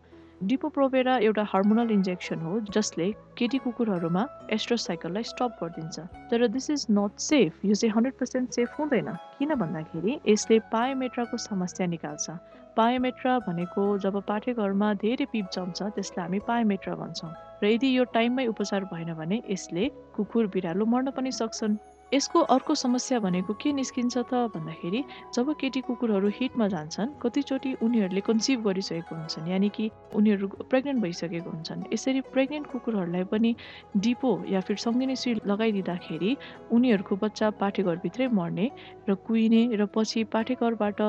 डिपोप्रोभेरा 0.51 1.17
एउटा 1.19 1.43
हार्मोनल 1.53 1.91
इन्जेक्सन 1.91 2.41
हो 2.41 2.53
जसले 2.77 3.07
केटी 3.39 3.59
कुकुरहरूमा 3.65 4.27
एस्ट्रोसाइकललाई 4.57 5.23
स्टप 5.23 5.57
गरिदिन्छ। 5.63 6.05
तर 6.31 6.47
दिस 6.57 6.69
इज 6.71 6.87
नट 6.91 7.25
सेफ 7.27 7.65
यो 7.65 7.75
चाहिँ 7.75 7.93
हन्ड्रेड 7.95 8.19
पर्सेन्ट 8.21 8.51
सेफ 8.53 8.75
हुँदैन। 8.79 9.09
किन 9.39 9.55
भन्दाखेरि 9.63 10.19
यसले 10.29 10.59
पायोमेट्राको 10.75 11.37
समस्या 11.47 11.87
निकाल्छ। 11.95 12.37
पायोमेट्रा 12.77 13.39
भनेको 13.49 13.87
जब 14.05 14.21
पाठेघरमा 14.29 14.93
धेरै 15.07 15.27
पिप 15.33 15.49
जम्छ 15.55 15.83
त्यसलाई 15.83 16.27
हामी 16.27 16.39
पायोमेट्रा 16.51 16.95
भन्छौँ। 17.01 17.33
र 17.63 17.67
यदि 17.67 17.97
यो 17.97 18.05
टाइममै 18.15 18.47
उपचार 18.47 18.85
भएन 18.93 19.15
भने 19.15 19.43
यसले 19.51 19.89
कुकुर 20.17 20.47
बिरालो 20.55 20.85
मर्न 20.87 21.11
पनि 21.17 21.33
सक्छन्। 21.33 21.77
यसको 22.13 22.41
अर्को 22.53 22.75
समस्या 22.75 23.19
भनेको 23.21 23.55
के 23.55 23.73
निस्किन्छ 23.73 24.19
त 24.19 24.35
भन्दाखेरि 24.53 25.01
जब 25.35 25.53
केटी 25.61 25.81
कुकुरहरू 25.81 26.29
हिटमा 26.29 26.67
जान्छन् 26.69 27.15
कतिचोटि 27.23 27.73
उनीहरूले 27.83 28.21
कन्सिभ 28.21 28.61
गरिसकेको 28.67 29.15
हुन्छन् 29.17 29.49
यानि 29.49 29.69
कि 29.69 29.91
उनीहरू 30.13 30.49
प्रेग्नेन्ट 30.69 31.01
भइसकेको 31.03 31.51
हुन्छन्। 31.51 31.85
यसरी 31.93 32.21
प्रेग्नेन्ट 32.35 32.67
कुकुरहरूलाई 32.73 33.25
पनि 33.33 33.55
डिपो 33.97 34.33
या 34.45 34.61
फिर 34.61 34.77
सङ्गिनी 34.77 35.17
सुई 35.17 35.35
लगाइदिँदाखेरि 35.47 36.37
उनीहरूको 36.71 37.17
बच्चा 37.17 37.51
पाठेघरभित्रै 37.63 38.29
मर्ने 38.29 38.71
र 39.09 39.15
कुहिने 39.25 39.63
र 39.77 39.87
पछि 39.89 40.25
पाठेघरबाट 40.29 41.01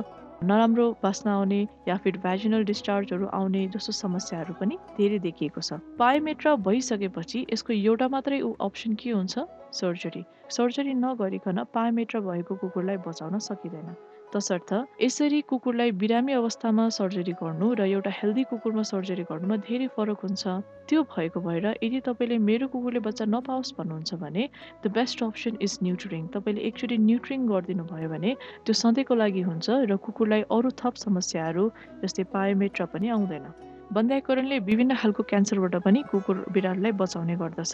नराम्रो 0.44 0.86
बास्ना 1.04 1.34
आउने 1.34 1.68
या 1.88 1.98
फिर 1.98 2.18
भ्याजिनल 2.18 2.64
डिस्चार्जहरू 2.64 3.28
आउने 3.34 3.68
जस्तो 3.68 3.92
समस्याहरू 3.92 4.54
पनि 4.54 4.78
धेरै 4.98 5.20
देखिएको 5.20 5.62
छ। 5.62 5.80
पायोमेट्रा 6.00 6.56
भइसकेपछि 6.68 7.46
यसको 7.54 7.74
एउटा 7.74 8.08
मात्रै 8.08 8.40
अप्सन 8.62 8.96
के 8.96 9.10
हुन्छ? 9.12 9.40
सर्जरी 9.74 10.24
सर्जरी 10.50 10.94
नगरिकन 10.94 11.64
पायोमेट्रा 11.74 12.20
भएको 12.22 12.56
कुकुरलाई 12.56 12.98
बचाउन 13.08 13.40
सकिँदैन। 13.40 13.96
तसर्थ 14.34 14.72
यसरी 15.02 15.40
कुकुरलाई 15.50 15.92
बिरामी 16.02 16.34
अवस्थामा 16.34 16.88
सर्जरी 16.98 17.34
गर्नु 17.42 17.68
र 17.80 17.86
एउटा 17.88 18.12
हेल्दी 18.20 18.44
कुकुरमा 18.52 18.84
सर्जरी 18.92 19.24
गर्नुमा 19.32 19.58
धेरै 19.68 19.88
फरक 19.96 20.20
हुन्छ। 20.26 20.44
त्यो 20.90 21.04
भएको 21.14 21.40
भएर 21.48 21.66
यदि 21.84 22.00
तपाईँले 22.08 22.38
मेरो 22.50 22.68
कुकुरले 22.74 23.00
बच्चा 23.08 23.26
नपाओस् 23.34 23.74
भन्नुहुन्छ 23.78 24.14
भने 24.24 24.44
the 24.84 24.92
best 24.98 25.24
option 25.24 25.58
is 25.62 25.74
neutering 25.84 26.24
तपाईँले 26.36 26.62
एकचोटि 26.70 26.98
न्युट्रिङ 27.10 27.46
गरिदिनु 27.52 27.84
भयो 27.92 28.10
भने 28.14 28.32
त्यो 28.66 28.74
सधैँको 28.82 29.16
लागि 29.16 29.42
हुन्छ 29.50 29.68
र 29.92 29.98
कुकुरलाई 30.06 30.42
अरू 30.50 30.70
थप 30.82 30.96
समस्याहरू 31.06 31.66
जस्तै 32.04 32.24
पायोमेट्रा 32.34 32.86
पनि 32.94 33.08
आउँदैन। 33.18 33.46
बन्ध्याकरणले 33.94 34.58
विभिन्न 34.70 34.96
खालको 35.02 35.24
क्यान्सरबाट 35.30 35.76
पनि 35.86 36.00
कुकुर 36.12 36.38
बिरालोलाई 36.52 36.92
बचाउने 37.02 37.36
गर्दछ। 37.38 37.74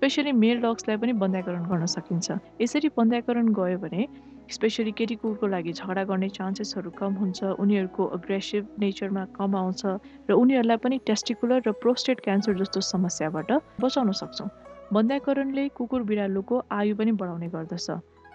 स्पेसली 0.00 0.32
मेल 0.32 0.58
डग्सलाई 0.60 0.96
पनि 0.96 1.12
बन्ध्याकरण 1.22 1.62
गर्न 1.70 1.86
सकिन्छ। 1.94 2.28
यसरी 2.60 2.88
बन्ध्याकरण 2.96 3.52
गयो 3.54 3.78
भने 3.78 4.02
स्पेसली 4.50 4.92
केटी 4.98 5.14
कुकुरको 5.14 5.46
लागि 5.46 5.72
झगडा 5.72 6.02
गर्ने 6.04 6.28
चान्सेसहरू 6.28 6.90
कम 6.98 7.12
हुन्छ। 7.14 7.42
उनीहरूको 7.58 8.04
अग्रेसिभ 8.16 8.66
नेचरमा 8.80 9.24
कम 9.36 9.56
आउँछ 9.56 9.82
र 10.28 10.32
उनीहरूलाई 10.34 10.76
पनि 10.82 10.98
टेस्टिकुलर 11.06 11.62
र 11.66 11.72
प्रोस्टेट 11.78 12.20
क्यान्सर 12.20 12.58
जस्तो 12.58 12.80
समस्याबाट 12.80 13.52
बचाउन 13.80 14.12
सक्छौँ। 14.12 14.48
बन्ध्याकरणले 14.92 15.68
कुकुर 15.70 16.02
बिरालोको 16.02 16.62
आयु 16.68 16.96
पनि 16.96 17.12
बढाउने 17.14 17.48
गर्दछ। 17.48 17.90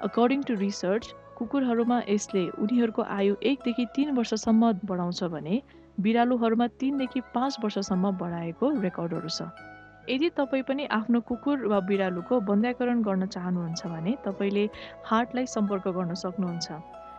अकर्डिङ 0.08 0.41
टु 0.47 0.54
रिसर्च 0.56 1.13
कुकुरहरूमा 1.38 1.97
यसले 2.08 2.43
उनीहरूको 2.63 3.01
आयु 3.12 3.36
एकदेखि 3.43 3.86
तिन 3.95 4.15
वर्षसम्म 4.15 4.71
बढाउँछ 4.88 5.23
भने 5.36 5.62
बिरालोहरूमा 5.99 6.67
तिनदेखि 6.80 7.21
पाँच 7.36 7.58
वर्षसम्म 7.63 8.12
बढाएको 8.17 8.65
रेकर्डहरू 8.82 9.30
छ। 9.30 9.51
यदि 10.09 10.29
तपाईँ 10.37 10.63
पनि 10.63 10.85
आफ्नो 10.91 11.19
कुकुर 11.27 11.65
वा 11.67 11.79
बिरालोको 11.89 12.39
बन्ध्याकरण 12.49 13.01
गर्न 13.03 13.25
चाहनुहुन्छ 13.27 13.87
भने 13.87 14.15
तपाईँले 14.25 14.65
हार्टलाई 15.05 15.45
सम्पर्क 15.47 15.87
गर्न 15.97 16.13
सक्नुहुन्छ। 16.15 16.67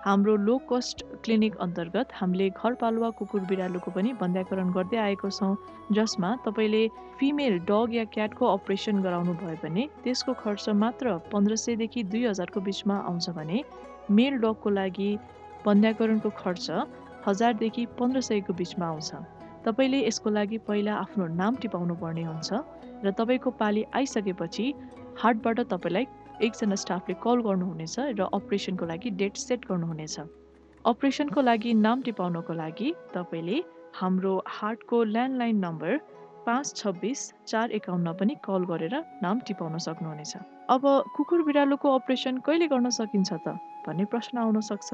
हाम्रो 0.04 0.34
लो 0.38 0.56
कस्ट 0.70 1.02
क्लिनिक 1.24 1.56
अन्तर्गत 1.58 2.08
हामीले 2.14 2.48
घरपालुवा 2.50 3.10
कुकुर 3.18 3.40
बिरालोको 3.50 3.90
पनि 3.90 4.12
बन्ध्याकरण 4.22 4.70
गर्दै 4.72 4.98
आएको 5.04 5.30
छौँ 5.30 5.56
जसमा 5.92 6.30
तपाईँले 6.46 6.82
फिमेल 7.18 7.58
डग 7.66 7.94
या 7.94 8.04
क्याटको 8.14 8.46
अपरेसन 8.46 9.02
गराउनु 9.02 9.34
भयो 9.42 9.58
भने 9.62 9.88
त्यसको 10.04 10.32
खर्च 10.44 10.68
मात्र 10.84 11.18
पन्ध्र 11.32 11.56
सयदेखि 11.58 12.02
दुई 12.12 12.24
हजारको 12.26 12.60
बिचमा 12.70 13.02
आउँछ 13.10 13.30
भने 13.38 13.62
मेल 14.10 14.38
डगको 14.46 14.70
लागि 14.70 15.10
बन्ध्याकरणको 15.66 16.30
खर्च 16.38 16.70
हजारदेखि 17.26 17.86
पन्ध्र 17.98 18.20
सयको 18.30 18.52
बिचमा 18.54 18.86
आउँछ। 18.86 19.10
तपाईँले 19.66 20.00
यसको 20.06 20.30
लागि 20.30 20.58
पहिला 20.66 20.94
आफ्नो 20.96 21.26
नाम 21.36 21.56
टिपाउनु 21.62 21.94
पर्ने 22.02 22.24
हुन्छ 22.24 22.50
र 23.04 23.10
तपाईँको 23.18 23.50
पाली 23.60 23.82
आइसकेपछि 23.94 24.66
हार्टबाट 25.22 25.60
तपाईँलाई 25.72 26.06
एकजना 26.42 26.76
स्टाफले 26.82 27.14
कल 27.22 27.40
गर्नुहुनेछ 27.46 27.96
र 28.18 28.28
अपरेसनको 28.38 28.86
लागि 28.86 29.10
डेट 29.20 29.36
सेट 29.36 29.66
गर्नुहुनेछ। 29.70 30.16
अपरेसनको 30.84 31.40
लागि 31.42 31.72
नाम 31.76 32.02
टिपाउनको 32.06 32.52
लागि 32.54 32.92
तपाईँले 33.14 33.58
हाम्रो 33.94 34.32
हार्टको 34.56 35.02
ल्यान्डलाइन 35.04 35.56
नम्बर 35.64 35.98
पाँच 36.46 36.74
छब्बिस 36.76 37.20
चार 37.46 37.70
एकाउन्न 37.78 38.12
पनि 38.20 38.34
कल 38.44 38.64
गरेर 38.70 38.94
नाम 39.22 39.40
टिपाउन 39.46 39.78
सक्नुहुनेछ। 39.82 40.34
अब 40.70 40.82
कुकुर 41.16 41.42
बिरालोको 41.42 41.94
अपरेसन 41.98 42.38
कहिले 42.46 42.66
गर्न 42.70 42.90
सकिन्छ 42.94 43.32
त 43.32 43.58
भन्ने 43.86 44.04
प्रश्न 44.12 44.38
आउन 44.38 44.60
सक्छ। 44.62 44.90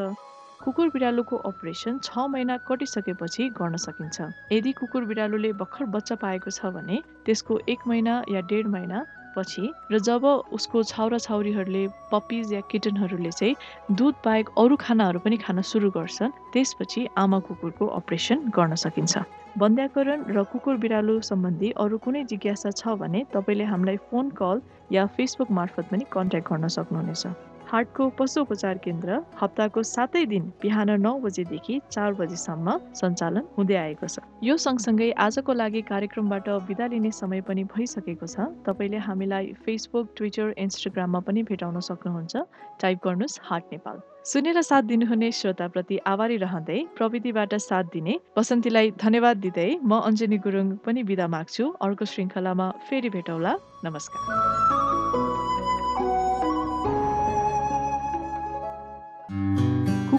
कुकुर 0.65 0.89
बिरालोको 0.89 1.37
अपरेसन 1.49 1.99
छ 1.99 2.25
महिना 2.31 2.57
कटिसकेपछि 2.67 3.49
गर्न 3.57 3.77
सकिन्छ। 3.85 4.29
यदि 4.53 4.73
कुकुर 4.73 5.05
बिरालोले 5.05 5.53
भर्खर 5.59 5.85
बच्चा 5.95 6.15
पाएको 6.23 6.51
छ 6.51 6.71
भने 6.77 7.03
त्यसको 7.27 7.59
एक 7.69 7.81
महिना 7.87 8.23
या 8.31 8.41
डेढ 8.47 8.67
महिना 8.75 9.05
पछि 9.35 9.65
र 9.91 9.99
जब 9.99 10.25
उसको 10.55 10.83
छाउरा 10.85 11.19
छाउरीहरूले 11.19 11.83
पपिज 12.13 12.53
या 12.53 12.61
किटनहरूले 12.71 13.31
चाहिँ 13.33 13.97
दुध 13.97 14.15
बाहेक 14.25 14.55
अरू 14.59 14.77
खानाहरू 14.79 15.19
पनि 15.27 15.37
खान 15.43 15.63
सुरु 15.67 15.91
गर्छन् 15.91 16.39
त्यसपछि 16.53 17.07
आमा 17.19 17.39
कुकुरको 17.49 17.87
अपरेसन 17.99 18.49
गर्न 18.55 18.75
सकिन्छ। 18.87 19.19
बन्ध्याकरण 19.59 20.25
र 20.31 20.43
कुकुर 20.53 20.77
बिरालो 20.79 21.21
सम्बन्धी 21.27 21.71
अरू 21.77 21.99
कुनै 22.05 22.25
जिज्ञासा 22.31 22.71
छ 22.71 22.95
भने 23.03 23.25
तपाईँले 23.35 23.65
हामीलाई 23.67 23.97
फोन 24.11 24.31
कल 24.39 24.61
या 24.93 25.07
फेसबुक 25.17 25.51
मार्फत 25.51 25.91
पनि 25.91 26.05
कन्ट्याक्ट 26.13 26.53
गर्न 26.53 26.69
सक्नुहुनेछ। 26.77 27.27
हार्टको 27.73 28.09
पशु 28.19 28.41
उपचार 28.41 28.79
केन्द्र 28.85 29.19
हप्ताको 29.41 29.83
सातै 29.91 30.25
दिन 30.27 30.53
बिहान 30.63 30.91
नौ 31.01 31.13
बजेदेखि 31.21 31.81
चार 31.91 32.13
बजेसम्म 32.15 32.77
सञ्चालन 33.01 33.45
हुँदै 33.57 33.77
आएको 33.83 34.07
छ। 34.07 34.21
यो 34.45 34.57
सँगसँगै 34.57 35.11
आजको 35.27 35.53
लागि 35.53 35.83
कार्यक्रमबाट 35.89 36.49
बिदा 36.69 36.87
लिने 36.93 37.11
समय 37.11 37.41
पनि 37.49 37.65
भइसकेको 37.73 38.27
छ। 38.27 38.53
तपाईँले 38.69 38.99
हामीलाई 39.09 39.53
फेसबुक 39.65 40.13
ट्विटर 40.17 40.55
इन्स्टाग्राममा 40.59 41.21
पनि 41.25 41.43
भेटाउन 41.49 41.81
सक्नुहुन्छ। 41.81 42.35
टाइप 42.83 42.99
गर्नुहोस् 43.07 43.41
हार्ट 43.49 43.65
नेपाल। 43.73 43.97
सुनेर 44.29 44.61
साथ 44.63 44.83
दिनुहुने 44.93 45.33
श्रोताप्रति 45.33 45.97
आभारी 46.07 46.37
रहँदै 46.45 46.79
प्रविधिबाट 46.97 47.55
साथ 47.57 47.85
दिने 47.97 48.21
वसन्तीलाई 48.39 48.91
धन्यवाद 49.01 49.37
दिँदै 49.49 49.71
म 49.81 50.05
अञ्जनी 50.13 50.39
गुरुङ 50.45 50.77
पनि 50.85 51.03
बिदा 51.09 51.27
माग्छु। 51.35 51.73
अर्को 51.81 52.05
श्रृङ्खलामा 52.05 52.71
फेरि 52.87 53.09
भेटौँला। 53.09 53.59
नमस्कार। 53.85 55.22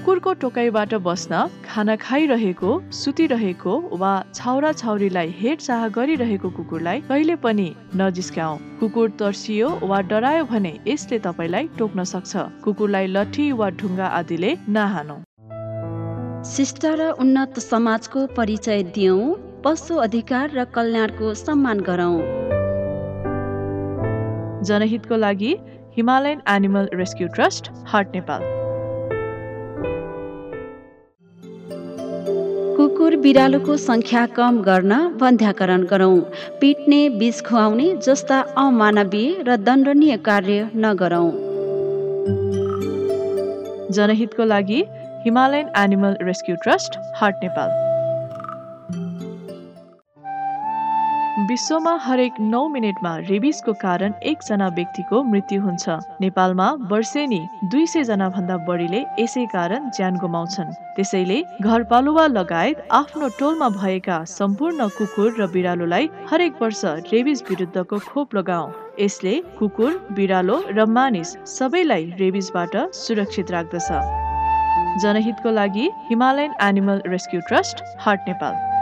कुकुरको 0.04 0.32
टोकाइबाट 0.36 0.94
बस्न 1.04 1.38
खाना 1.66 1.96
खाइरहेको 1.96 2.70
सुतिरहेको 2.92 3.74
वा 4.00 4.10
छाउरा 4.36 4.72
छाउरीलाई 4.80 5.30
हेरचाह 5.36 5.84
गरिरहेको 5.98 6.50
कुकुरलाई 6.56 7.02
कहिले 7.10 7.36
पनि 7.46 7.68
नजिस्काऊ 7.96 8.58
कुकुर 8.82 9.14
तर्सियो 9.22 9.70
वा 9.92 10.00
डरायो 10.10 10.44
भने 10.50 10.72
यसले 10.88 11.20
तपाईँलाई 11.28 11.70
टोक्न 11.78 12.04
सक्छ। 12.12 12.44
कुकुरलाई 12.66 13.08
लठी 13.08 13.46
वा 13.62 13.70
ढुङ्गा 13.82 14.08
आदिले 14.18 14.50
नहानौ। 14.70 15.16
शिष्ट 16.50 16.86
र 17.02 17.08
उन्नत 17.26 17.60
समाजको 17.66 18.26
परिचय 18.40 18.84
दियौँ। 18.98 19.30
पशु 19.66 20.02
अधिकार 20.08 20.58
र 20.58 20.66
कल्याणको 20.80 21.34
सम्मान 21.44 21.86
गरौँ। 21.88 22.18
जनहितको 24.68 25.22
लागि 25.24 25.54
Himalayan 25.96 26.44
Animal 26.56 26.92
Rescue 27.04 27.28
Trust 27.40 27.72
HART 27.94 28.14
Nepal. 28.16 28.63
कुकुर 32.78 33.16
बिरालोको 33.16 33.76
सङ्ख्या 33.78 34.26
कम 34.36 34.56
गर्न 34.62 34.94
बन्ध्याकरण 35.22 35.84
गरौँ। 35.84 36.20
पिट्ने 36.62 37.02
बिष 37.20 37.42
खुवाउने 37.42 37.88
जस्ता 38.06 38.40
अमानवीय 38.58 39.30
र 39.48 39.58
दण्डनीय 39.58 40.18
कार्य 40.18 40.70
नगरौँ। 40.76 41.30
जनहितको 43.94 44.44
लागि 44.46 44.84
Himalayan 45.26 45.72
Animal 45.78 46.18
Rescue 46.22 46.56
Trust 46.64 47.00
HART 47.16 47.44
Nepal. 47.44 47.93
विश्वमा 51.48 51.94
हरेक 52.02 52.34
नौ 52.42 52.68
मिनटमा 52.68 53.12
रेबिसको 53.20 53.74
कारण 53.80 54.14
एकजना 54.24 54.68
व्यक्तिको 54.76 55.22
मृत्यु 55.24 55.62
हुन्छ। 55.62 55.96
नेपालमा 56.22 56.68
वर्षेनी 56.92 57.40
दुई 57.72 57.86
सय 57.88 58.04
जना 58.04 58.30
भन्दा 58.30 58.58
बढीले 58.68 59.02
यसै 59.20 59.46
कारण 59.54 59.90
ज्यान 59.90 60.18
गुमाउँछन्। 60.18 60.72
त्यसैले 60.96 61.42
घरपालुवा 61.62 62.26
लगायत 62.28 62.88
आफ्नो 62.92 63.28
टोलमा 63.40 63.70
भएका 63.76 64.24
सम्पूर्ण 64.30 64.88
कुकुर 64.98 65.36
र 65.40 65.48
बिरालोलाई 65.54 66.10
हरेक 66.32 66.62
वर्ष 66.62 66.82
रेबिस 67.12 67.44
विरुद्धको 67.50 68.00
खोप 68.08 68.36
लगाऊ 68.36 68.72
यसले 69.00 69.38
कुकुर 69.60 70.02
बिरालो 70.12 70.58
र 70.72 70.86
मानिस 70.96 71.38
सबैलाई 71.50 72.12
रेबिसबाट 72.20 72.76
सुरक्षित 72.96 73.52
राख्दछ। 73.52 73.90
जनहितको 75.02 75.52
लागि 75.52 75.90
Himalayan 76.10 76.54
Animal 76.62 77.02
Rescue 77.08 77.42
Trust 77.48 77.84
HART 78.00 78.30
Nepal. 78.30 78.73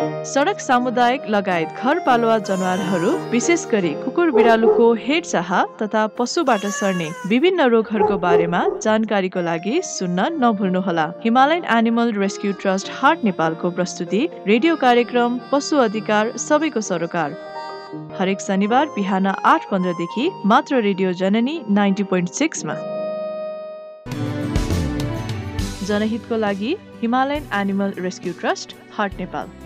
सडक 0.00 0.60
सामुदायिक 0.60 1.26
लगायत 1.30 1.80
घरपालुवा 1.82 2.36
जनावरहरू 2.48 3.10
विशेष 3.30 3.64
गरी 3.72 3.88
कुकुर 4.04 4.30
बिरालुको 4.32 4.86
हेरचाह 5.00 5.50
तथा 5.82 6.06
पशुबाट 6.18 6.64
सर्ने 6.76 7.08
विभिन्न 7.28 7.66
रोगहरूको 7.74 8.16
बारेमा 8.18 8.62
जानकारीको 8.78 9.40
लागि 9.48 9.80
सुन्न 9.84 10.28
नभुल्नुहोला। 10.44 11.06
Himalayan 11.24 11.64
Animal 11.76 12.12
Rescue 12.16 12.52
Trust 12.62 12.90
HART 13.00 13.24
नेपालको 13.24 13.70
प्रस्तुति 13.70 14.22
रेडियो 14.46 14.76
कार्यक्रम 14.86 15.38
पशु 15.52 15.76
अधिकार 15.84 16.36
सबैको 16.38 16.80
सरोकार। 16.88 17.36
हरेक 18.18 18.40
शनिबार 18.40 18.86
बिहान 18.96 19.26
आठ 19.26 19.70
पन्ध्रदेखि 19.70 20.30
मात्र 20.46 20.80
रेडियो 20.82 21.12
जननी 21.20 21.60
नाइन्टी 21.80 22.02
पोइन्ट 22.12 22.28
सिक्समा। 22.40 22.74
जनहितको 25.86 26.36
लागि 26.38 26.76
Himalayan 27.00 27.48
Animal 27.54 27.94
Rescue 27.98 28.32
Trust 28.40 28.76
HART 28.96 29.20
Nepal. 29.20 29.58